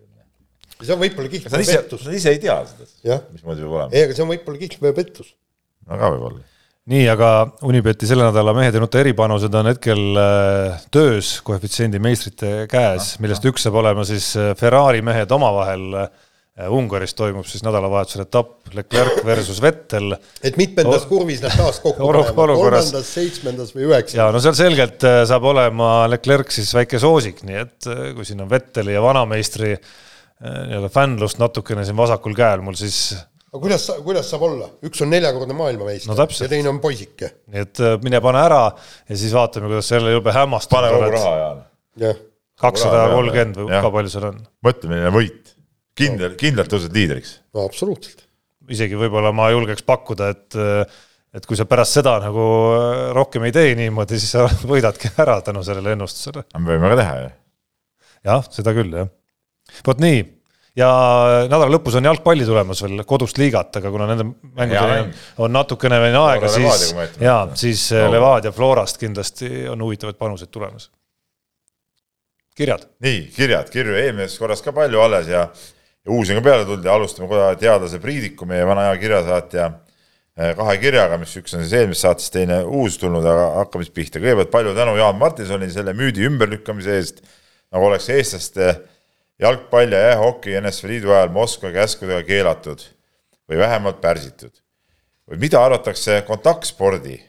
[0.81, 3.89] see on võib-olla ise, pettus, nad ise ei tea seda mismoodi peab olema.
[3.93, 5.33] ei, aga see on võib-olla kihlveo pettus.
[5.87, 6.43] ka võib-olla.
[6.93, 7.31] nii, aga
[7.67, 13.45] Unibeti selle nädala mehed ja nuta eripanused on hetkel äh, töös koefitsiendi meistrite käes, millest
[13.49, 16.23] üks saab olema siis äh, Ferrari mehed omavahel äh,.
[16.73, 22.33] Ungaris toimub siis nädalavahetusel etapp Leclerc versus Vettel et mitmendas kurvis nad taas kokku panevad,
[22.33, 24.17] kolmandas, seitsmendas või üheksandas.
[24.17, 28.25] ja no seal selgelt äh, saab olema Leclerc siis väike soosik, nii et äh, kui
[28.25, 29.81] siin on Vetteli ja vanameistri äh,
[30.41, 33.11] nii-öelda fännlust natukene siin vasakul käel mul, siis
[33.47, 36.47] aga kuidas, kuidas saab olla, üks on neljakordne maailmameister No täpselt.
[36.47, 37.31] ja teine on poisike.
[37.53, 40.89] nii et äh, mine pane ära ja siis vaatame, kuidas sa jälle jube pane hämmastunud
[40.97, 41.35] kogu raha,
[42.01, 42.17] Jaan.
[42.61, 44.41] kakssada kolmkümmend või ka palju seal on.
[44.65, 45.53] mõtle, milline võit.
[45.97, 47.37] kindel, kindlalt tõused liidriks.
[47.55, 48.25] no absoluutselt.
[48.69, 50.61] isegi võib-olla ma julgeks pakkuda, et
[51.37, 52.45] et kui sa pärast seda nagu
[52.77, 56.47] äh, rohkem ei tee niimoodi, siis sa võidadki ära tänu sellele ennustusele.
[56.57, 57.29] me võime ka teha ju.
[58.31, 59.13] jah, seda küll jah.
[59.85, 60.23] vot nii
[60.77, 60.89] ja
[61.47, 65.23] nädala lõpus on jalgpalli tulemas veel kodust liigat, aga kuna nende Hea mängudeni mäng.
[65.45, 68.11] on natukene veel aega, siis ja siis Flora.
[68.13, 70.91] Levadia Florast kindlasti on huvitavaid panuseid tulemas.
[72.55, 72.87] kirjad.
[73.03, 75.47] nii, kirjad, kirju eelmisest korrast ka palju alles ja
[76.07, 80.53] uusi on ka peale tulnud ja alustame kohe teadlase Priidiku, meie vana hea kirjasaatja eh,
[80.57, 84.21] kahe kirjaga, mis üks on siis eelmisest saatest, teine uus tulnud, aga hakkame siis pihta.
[84.23, 87.23] kõigepealt palju tänu Jaan Martinsonile selle müüdi ümberlükkamise eest,
[87.73, 88.75] nagu oleks eestlaste
[89.41, 92.85] jalgpall ja jäähoki NSV Liidu ajal Moskva käskudega keelatud
[93.49, 94.53] või vähemalt pärsitud.
[95.27, 97.19] või mida arvatakse kontaktspordi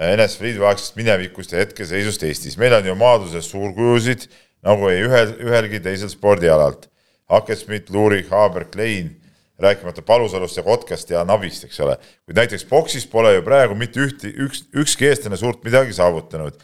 [0.00, 2.58] NSV Liidu aegsest minevikust ja hetkeseisust Eestis.
[2.58, 4.28] meil on ju maaduses suurkujusid
[4.64, 6.89] nagu ei ühel, ühelgi teisel spordialalt.
[7.30, 9.14] Hakesmit, Luurik, Haaber, Klein,
[9.58, 11.96] rääkimata Palusalust ja Kotkast ja Navist, eks ole.
[12.26, 16.54] kuid näiteks boksis pole ju praegu mitte ühti, üks, ükski eestlane suurt midagi saavutanud.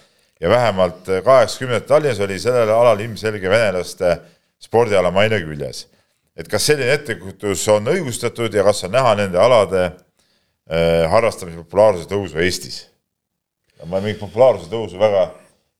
[0.40, 4.18] ja vähemalt kaheksakümnendatel Tallinnas oli sellel alal ilmselge venelaste
[4.60, 5.86] spordiala maine küljes.
[6.36, 12.08] et kas selline ettekujutus on õigustatud ja kas on näha nende alade äh, harrastamise populaarsuse
[12.08, 12.86] tõusu Eestis?
[13.84, 15.30] ma mingit populaarsuse tõusu väga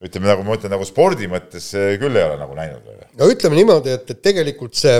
[0.05, 1.71] ütleme nagu ma ütlen, nagu spordi mõttes
[2.01, 3.07] küll ei ole nagu näinud.
[3.17, 4.99] no ütleme niimoodi, et, et tegelikult see,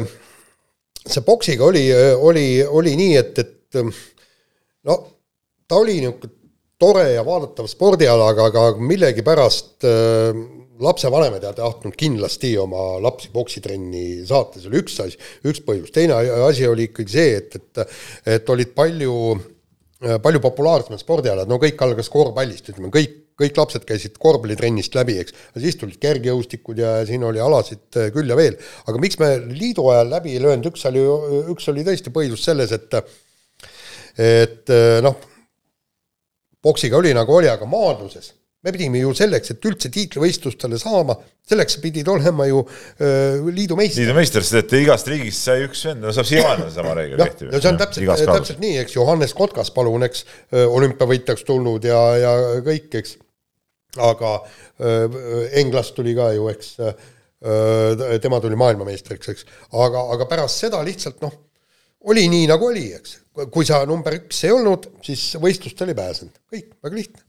[1.05, 1.85] see poksiga oli,
[2.17, 3.81] oli, oli nii, et, et
[4.89, 5.01] no
[5.69, 6.35] ta oli niisugune
[6.77, 10.41] tore ja vaadatav spordiala, aga, aga millegipärast äh,
[10.85, 15.17] lapsevanemad ei tahtnud kindlasti oma lapsi poksitrenni saata, see oli üks asi,
[15.49, 17.97] üks põhjus, teine asi oli ikkagi see, et, et,
[18.37, 19.15] et olid palju
[20.05, 25.19] Äh, palju populaarsemad spordialad, no kõik algas korvpallist, ütleme kõik, kõik lapsed käisid korvpallitrennist läbi,
[25.21, 28.57] eks, siis tulid kergejõustikud ja siin oli alasid äh, küll ja veel.
[28.87, 31.05] aga miks me liidu ajal läbi ei löönud, üks oli,
[31.53, 32.99] üks oli tõesti põhjus selles, et
[34.17, 35.21] et äh, noh,
[36.65, 38.33] poksiga oli nagu oli, aga maadluses
[38.67, 41.15] me pidime ju selleks, et üldse tiitlivõistlustele saama,
[41.47, 44.03] selleks pidid olema ju öö, liidu meister.
[44.03, 47.53] liidu meister, sest et igast riigist sai üks vend, no saab siiamaani sama reegel kehtib.
[47.53, 50.25] no see on täpselt, täpselt nii, eks, Johannes Kotkas, palun, eks,
[50.65, 52.35] olümpiavõitjaks tulnud ja, ja
[52.67, 53.15] kõik, eks.
[54.03, 54.33] Aga
[55.61, 56.75] Englas tuli ka ju, eks,
[58.23, 61.35] tema tuli maailmameistriks, eks, aga, aga pärast seda lihtsalt noh,
[62.11, 63.19] oli nii, nagu oli, eks.
[63.53, 67.23] kui sa number üks ei olnud, siis võistlustele ei pääsenud, kõik, väga lihtne.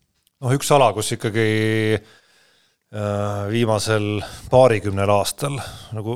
[0.43, 1.47] Noh, üks ala, kus ikkagi
[1.97, 2.15] äh,
[3.51, 5.57] viimasel paarikümnel aastal
[5.91, 6.13] nagu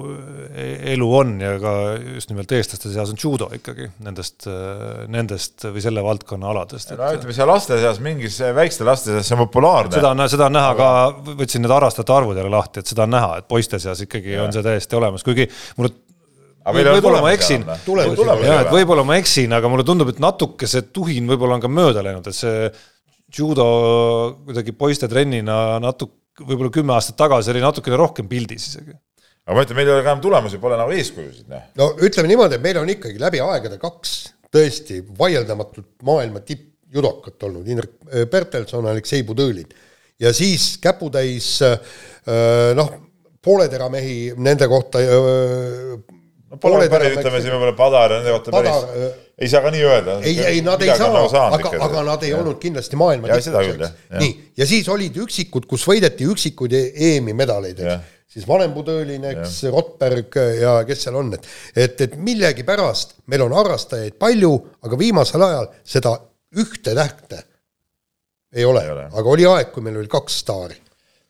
[0.56, 1.72] e-, elu on ja ka
[2.14, 6.94] just nimelt eestlaste seas on judo ikkagi nendest, äh, nendest või selle valdkonna aladest.
[6.96, 9.92] no ütleme, seal laste seas, mingis väikeste laste seas see on populaarne.
[9.98, 10.88] seda on, seda on näha aga...
[11.12, 14.38] ka, võtsin need harrastajate arvud jälle lahti, et seda on näha, et poiste seas ikkagi
[14.38, 14.46] ja.
[14.46, 15.92] on see täiesti olemas, kuigi mulle
[16.72, 21.28] võib-olla ma eksin, jah, et võib-olla ma eksin, aga mulle tundub, et natuke see tuhin
[21.28, 22.72] võib-olla on ka mööda läinud, et see
[23.36, 23.68] judo
[24.46, 28.96] kuidagi poistetrennina natuke, võib-olla kümme aastat tagasi oli natukene rohkem pildis isegi.
[29.46, 31.68] aga ma ütlen, meil ei ole ka enam tulemusi, pole nagu eeskujusid, noh.
[31.80, 34.16] no ütleme niimoodi, et meil on ikkagi läbi aegade kaks
[34.52, 39.70] tõesti vaieldamatult maailma tippjudokat olnud, Indrek äh, Bertelson, Aleksei Budõlin.
[40.20, 41.78] ja siis käputäis äh,
[42.78, 42.92] noh,
[43.42, 46.20] pooletera mehi nende kohta äh,
[46.52, 49.74] no pole päris, ütleme siin võib-olla Padar nende kohta Padar, päris, äh, ei saa ka
[49.74, 50.16] nii öelda.
[50.28, 52.40] ei, ei nad ei saa, nagu aga, aga nad ei ja.
[52.42, 53.94] olnud kindlasti maailma tipus.
[54.20, 58.18] nii, ja siis olid üksikud, kus võideti üksikuid EM-i medaleid, eks.
[58.36, 64.20] siis Vanem-Budõlin, eks, Rotberg ja kes seal on, et, et, et millegipärast meil on harrastajaid
[64.22, 66.18] palju, aga viimasel ajal seda
[66.60, 67.46] ühte tähte
[68.52, 70.76] ei ole, ei ole., aga oli aeg, kui meil oli kaks staari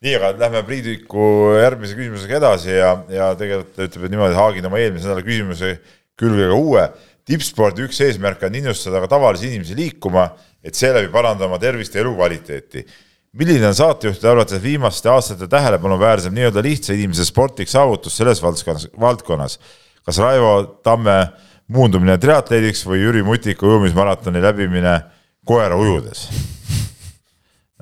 [0.02, 1.24] nii, aga lähme Priidiku
[1.60, 5.76] järgmise küsimusega edasi ja, ja tegelikult ütleb niimoodi, haagin oma eelmise nädala küsimuse
[6.18, 6.86] külge ka uue.
[7.22, 10.26] tippspordi üks eesmärk on innustada ka tavalisi inimesi liikuma,
[10.62, 12.84] et seeläbi parandada oma tervist ja elukvaliteeti.
[13.32, 19.58] milline on saatejuhtide arvates viimaste aastate tähelepanuväärsem nii-öelda lihtsa inimese sportlik saavutus selles valdkonnas, valdkonnas?
[20.04, 21.28] kas Raivo Tamme
[21.68, 24.98] muundumine triatleediks või Jüri Mutiku ujumismaratoni läbimine
[25.46, 26.26] koera ujudes?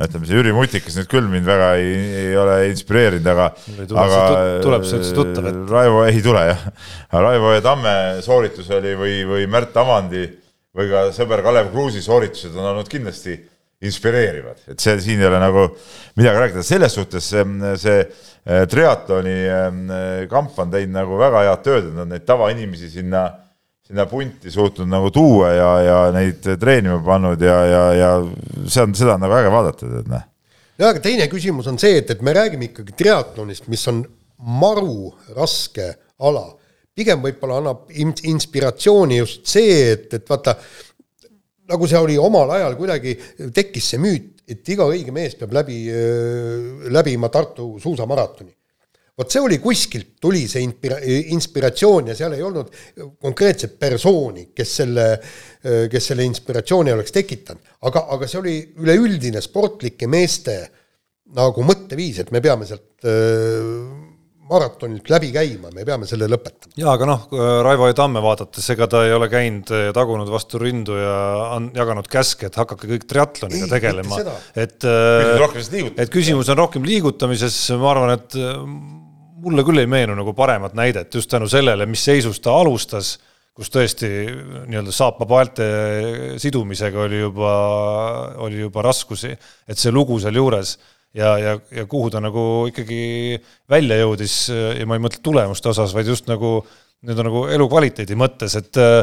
[0.06, 3.48] Ütleme, see Jüri Mutikas nüüd küll mind väga ei, ei ole inspireerinud, aga,
[4.02, 4.20] aga
[4.64, 5.64] tuleb see üldse tuttav ette?
[5.70, 6.66] Raivo ei tule jah,
[7.12, 7.94] Raivo ja Tamme
[8.24, 10.24] sooritus oli või, või Märt Amandi
[10.76, 13.36] või ka sõber Kalev Kruusi sooritused on olnud kindlasti
[13.80, 15.62] inspireerivad, et see siin ei ole nagu
[16.20, 17.44] midagi rääkida, selles suhtes see,
[17.80, 22.90] see eh, triatloni eh, kamp on teinud nagu väga head tööd, et nad neid tavainimesi
[22.92, 23.24] sinna
[23.90, 28.10] sinna punti suutnud nagu tuua ja, ja neid treenima pannud ja, ja, ja
[28.70, 30.28] see on, seda on nagu äge vaadata, tead noh.
[30.78, 34.04] ja aga teine küsimus on see, et, et me räägime ikkagi triatlonist, mis on
[34.62, 35.88] maru raske
[36.22, 36.46] ala.
[36.94, 40.54] pigem võib-olla annab inspiratsiooni just see, et, et vaata,
[41.74, 43.16] nagu see oli omal ajal kuidagi,
[43.56, 45.82] tekkis see müüt, et iga õige mees peab läbi,
[46.94, 48.54] läbima Tartu suusamaratoni
[49.20, 51.00] vot see oli kuskilt, tuli see inspira-,
[51.36, 52.72] inspiratsioon ja seal ei olnud
[53.20, 55.08] konkreetset persooni, kes selle,
[55.92, 57.74] kes selle inspiratsiooni oleks tekitanud.
[57.88, 60.60] aga, aga see oli üleüldine sportlike meeste
[61.36, 63.06] nagu mõtteviis, et me peame sealt
[64.50, 66.74] maratonilt läbi käima, me peame selle lõpetama.
[66.80, 67.26] jaa, aga noh,
[67.64, 67.94] Raivo E.
[67.96, 71.18] Tamme vaadates, ega ta ei ole käinud ja tagunud vastu rindu ja
[71.58, 74.18] on jaganud käske, et hakake kõik triatloniga ei, tegelema.
[74.58, 78.38] et, et küsimus on rohkem liigutamises, ma arvan, et
[79.40, 83.16] mulle küll ei meenu nagu paremat näidet just tänu sellele, mis seisus ta alustas,
[83.56, 84.08] kus tõesti
[84.70, 85.66] nii-öelda saapapaalte
[86.40, 87.54] sidumisega oli juba,
[88.46, 89.34] oli juba raskusi,
[89.68, 90.76] et see lugu sealjuures
[91.16, 95.94] ja, ja, ja kuhu ta nagu ikkagi välja jõudis ja ma ei mõtle tulemuste osas,
[95.96, 96.60] vaid just nagu
[97.00, 99.00] nii-öelda nagu elukvaliteedi mõttes, et äh,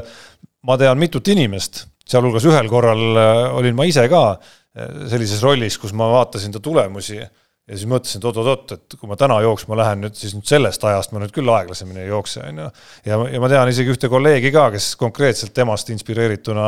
[0.67, 5.79] ma tean mitut inimest, sealhulgas ühel korral äh, olin ma ise ka äh, sellises rollis,
[5.81, 7.19] kus ma vaatasin ta tulemusi
[7.67, 10.83] ja siis mõtlesin, et oot-oot-oot, et kui ma täna jooksma lähen nüüd, siis nüüd sellest
[10.87, 12.67] ajast ma nüüd küll aeglasemini ei jookse, on ju.
[13.09, 16.67] ja, ja ma tean isegi ühte kolleegi ka, kes konkreetselt temast inspireerituna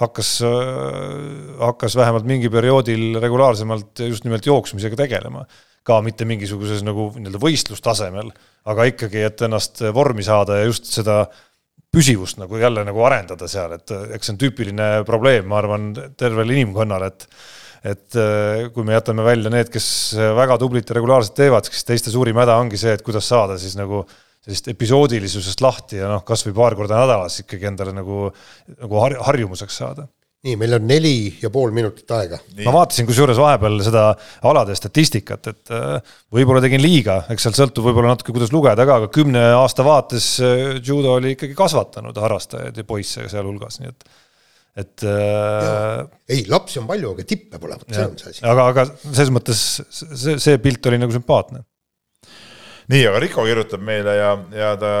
[0.00, 0.30] hakkas,
[1.60, 5.44] hakkas vähemalt mingi perioodil regulaarsemalt just nimelt jooksmisega tegelema.
[5.88, 8.26] ka mitte mingisuguses nagu nii-öelda võistlustasemel,
[8.68, 11.22] aga ikkagi, et ennast vormi saada ja just seda
[11.94, 15.88] püsivust nagu jälle nagu arendada seal, et eks see on tüüpiline probleem, ma arvan,
[16.20, 17.24] tervel inimkonnal, et
[17.86, 19.88] et äh, kui me jätame välja need, kes
[20.38, 23.76] väga tublit ja regulaarselt teevad, siis teiste suurim häda ongi see, et kuidas saada siis
[23.78, 24.04] nagu
[24.44, 28.28] sellist episoodilisusest lahti ja noh, kasvõi paar korda nädalas ikkagi endale nagu,
[28.78, 30.08] nagu har harjumuseks saada
[30.46, 32.38] nii, meil on neli ja pool minutit aega.
[32.62, 34.04] ma vaatasin kusjuures vahepeal seda
[34.46, 39.00] alade statistikat, et äh, võib-olla tegin liiga, eks sealt sõltub võib-olla natuke, kuidas lugeda ka,
[39.02, 44.08] aga kümne aasta vaates äh, judo oli ikkagi kasvatanud harrastajaid ja poisse sealhulgas, nii et
[44.78, 48.44] et äh, ei, lapsi on palju, aga tippe pole, vot see on see asi.
[48.46, 51.64] aga, aga selles mõttes see, see pilt oli nagu sümpaatne.
[52.92, 54.92] nii, aga Riko kirjutab meile ja, ja ta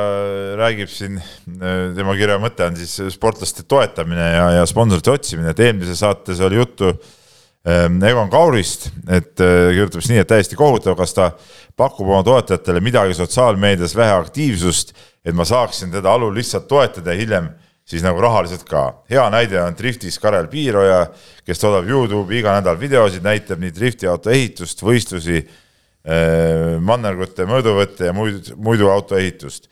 [0.58, 1.20] räägib siin,
[1.54, 6.58] tema kirja mõte on siis sportlaste toetamine ja, ja sponsorite otsimine, et eelmises saates oli
[6.58, 11.30] juttu ähm, Egon Kaurist, et äh, kirjutab siis nii, et täiesti kohutav, kas ta
[11.78, 14.90] pakub oma toetajatele midagi sotsiaalmeedias vähe aktiivsust,
[15.22, 17.50] et ma saaksin teda alul lihtsalt toetada ja hiljem
[17.88, 18.82] siis nagu rahaliselt ka.
[19.10, 21.06] hea näide on driftis Karel Piiroja,
[21.46, 28.16] kes toodab Youtube'i iga nädal videosid, näitab nii driftiauto ehitust, võistlusi, eh, mannergute mõõduvõtte ja
[28.16, 29.68] muid, muidu autoehitust.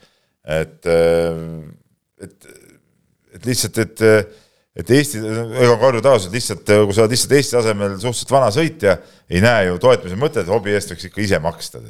[0.47, 1.39] et, eh,
[2.23, 2.45] et,
[3.35, 4.01] et lihtsalt, et,
[4.79, 8.97] et Eesti, ega Karju taas, lihtsalt, kui sa oled lihtsalt Eesti tasemel suhteliselt vana sõitja,
[9.29, 11.83] ei näe ju toetamise mõtet, hobi eest võiks ikka ise maksta.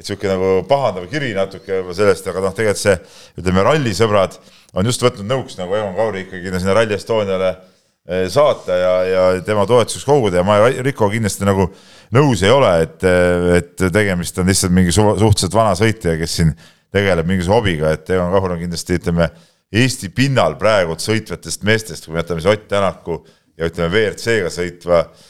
[0.00, 2.94] Et niisugune nagu pahandav kiri natuke sellest, aga noh, tegelikult see,
[3.40, 4.38] ütleme, rallisõbrad
[4.80, 9.24] on just võtnud nõuks nagu Egon Kauri ikkagi sinna Rally Estoniale eh, saata ja, ja
[9.44, 11.68] tema toetuseks koguda ja ma Riko kindlasti nagu
[12.16, 13.04] nõus ei ole, et,
[13.58, 16.54] et tegemist on lihtsalt mingi suhteliselt vana sõitja, kes siin
[16.90, 19.28] tegeleb mingisuguse hobiga, et Egon Kahur on kindlasti ütleme
[19.70, 23.20] Eesti pinnal praegu sõitvatest meestest, kui me jätame siis Ott Tänaku
[23.60, 25.29] ja ütleme WRC-ga sõitva Äh,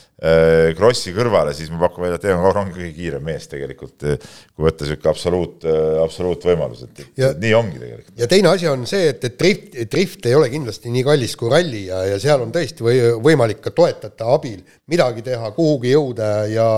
[0.77, 4.18] Krossi kõrvale, siis ma pakun välja, et Egon Kaur on kõige kiirem mees tegelikult, äh,
[4.53, 8.14] kui võtta niisugune absoluut, äh, absoluutvõimalus, et, et nii ongi tegelikult.
[8.21, 11.53] ja teine asi on see, et, et drift, drift ei ole kindlasti nii kallis kui
[11.53, 13.01] ralli ja, ja seal on tõesti või,
[13.31, 14.61] võimalik ka toetajate abil
[14.93, 16.71] midagi teha, kuhugi jõuda ja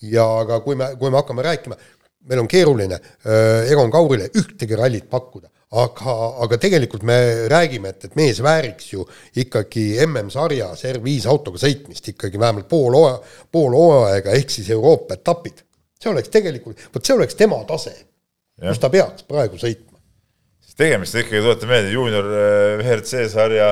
[0.00, 1.76] ja aga kui me, kui me hakkame rääkima,
[2.28, 6.14] meil on keeruline äh, Egon Kaurile ühtegi rallit pakkuda aga,
[6.44, 7.16] aga tegelikult me
[7.50, 9.04] räägime, et, et mees vääriks ju
[9.38, 13.20] ikkagi MM-sarjas R5 autoga sõitmist ikkagi vähemalt pool hooaja,
[13.52, 15.62] pool hooaega ehk siis Euroopa etapid.
[16.00, 17.92] see oleks tegelikult, vot see oleks tema tase,
[18.60, 19.98] kus ta peaks praegu sõitma.
[20.76, 23.70] tegemist ikkagi, tuletan meelde, juunior äh, WRC sarja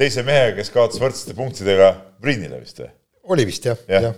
[0.00, 2.90] teise mehega, kes kaotas võrdsete punktidega Priinile vist või?
[3.30, 4.00] oli vist jah ja.
[4.08, 4.14] ja..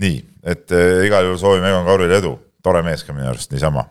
[0.00, 3.84] nii, et äh, igal juhul soovime Egon Kaurile edu tore mees ka minu arust niisama.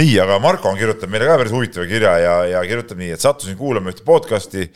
[0.00, 3.22] nii, aga Marko on kirjutanud meile ka päris huvitava kirja ja, ja kirjutab nii, et
[3.22, 4.66] sattusin kuulama ühte podcast'i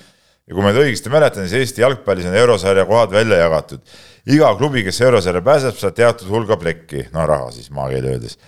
[0.44, 3.80] ja kui ma nüüd õigesti mäletan, siis Eesti jalgpallis on eurosarja kohad välja jagatud.
[4.26, 8.38] iga klubi, kes eurosarja pääseb, saab teatud hulga plekki, no raha siis maakeeli öeldes.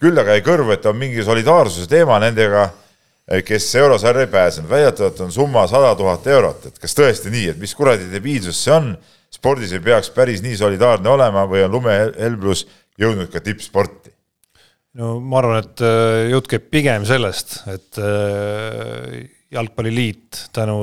[0.00, 2.70] küll aga jäi kõrvu, et on mingi solidaarsuse teema nendega,
[3.44, 7.58] kes eurosarja ei pääsenud, väidetavalt on summa sada tuhat eurot, et kas tõesti nii, et
[7.60, 8.94] mis kuradi debiilsus see on,
[9.30, 12.66] spordis ei peaks päris nii solidaarne olema või on lumehelblus
[12.98, 14.14] jõudnud ka tippsporti?
[14.98, 19.20] No ma arvan, et äh, jutt käib pigem sellest, et äh,
[19.54, 20.78] jalgpalliliit tänu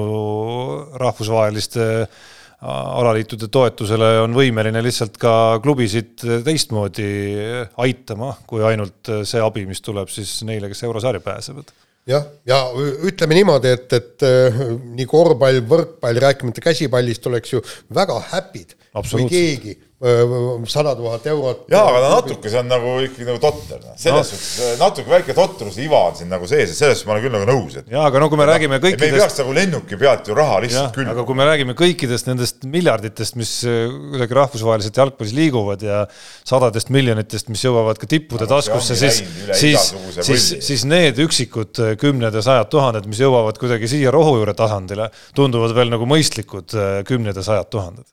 [1.00, 2.22] rahvusvaheliste äh,
[2.68, 5.34] alaliitude toetusele on võimeline lihtsalt ka
[5.64, 7.10] klubisid teistmoodi
[7.84, 11.76] aitama, kui ainult see abi, mis tuleb siis neile, kes eurosarja pääsevad.
[12.08, 12.62] Jah, ja
[13.04, 14.24] ütleme niimoodi, et, et
[14.96, 17.60] nii korvpall, võrkpall, rääkimata käsipallist, oleks ju
[17.94, 18.78] väga happy'd,
[19.12, 21.64] kui keegi sada tuhat eurot.
[21.74, 23.96] jaa, aga no natuke see on nagu ikkagi nagu totter, noh.
[23.98, 24.38] selles no.
[24.38, 27.34] suhtes natuke väike totruse iva on siin nagu sees, et selles suhtes ma olen küll
[27.34, 27.88] nagu nõus, et.
[27.90, 29.02] jaa, aga no kui me no, räägime kõikidest.
[29.02, 31.16] me ei peaks nagu lennuki pealt ju raha lihtsalt külvama.
[31.16, 36.04] aga kui me räägime kõikidest nendest miljarditest, mis äh, kuidagi rahvusvaheliselt jalgpallis liiguvad ja
[36.46, 39.24] sadadest miljonitest, mis jõuavad ka tippude no, taskusse, siis,
[39.58, 39.88] siis,
[40.20, 45.10] siis, siis need üksikud äh, kümned ja sajad tuhanded, mis jõuavad kuidagi siia rohujuure tasandile,
[45.34, 48.06] tunduvad veel nagu mõistlikud äh, kümned ja sajad tuhanded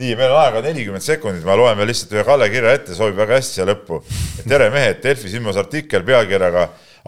[0.00, 3.18] nii, meil on aega nelikümmend sekundit, ma loen veel lihtsalt ühe Kalle kirja ette, sobib
[3.20, 4.00] väga hästi siia lõppu.
[4.42, 6.64] tere mehed, Delfis ilmus artikkel pealkirjaga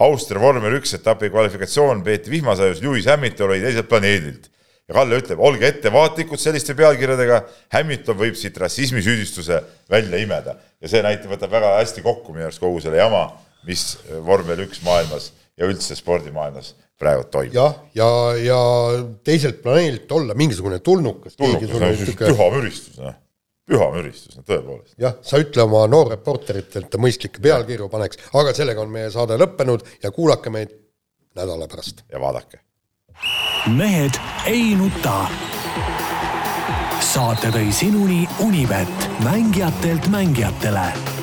[0.07, 4.47] Austria vormel üks etapi kvalifikatsioon peeti vihmasajus, Lewis Hamilton oli teiselt planeedilt.
[4.87, 7.41] ja Kalle ütleb, olge ettevaatlikud selliste pealkirjadega,
[7.75, 9.61] Hamilton võib siit rassismisüüdistuse
[9.91, 10.55] välja imeda.
[10.79, 13.27] ja see näitab, võtab väga hästi kokku minu arust kogu selle jama,
[13.67, 17.53] mis vormel üks maailmas ja üldse spordimaailmas praegu toimub.
[17.53, 18.59] jah, ja, ja,
[18.97, 21.35] ja teiselt planeedilt olla mingisugune tulnukas.
[21.35, 21.69] tulnukas,
[22.19, 23.17] püha müristus, noh.
[23.69, 24.95] püha müristus, no tõepoolest.
[25.01, 25.85] jah, sa ütle oma
[26.89, 30.73] ta mõistlikke pealkirju paneks, aga sellega on meie saade lõppenud ja kuulake meid
[31.37, 32.03] nädala pärast.
[32.11, 32.63] ja vaadake.
[33.77, 34.17] mehed
[34.49, 35.19] ei nuta.
[37.01, 41.16] saate tõi sinuni Unibet, mängijatelt mängijatele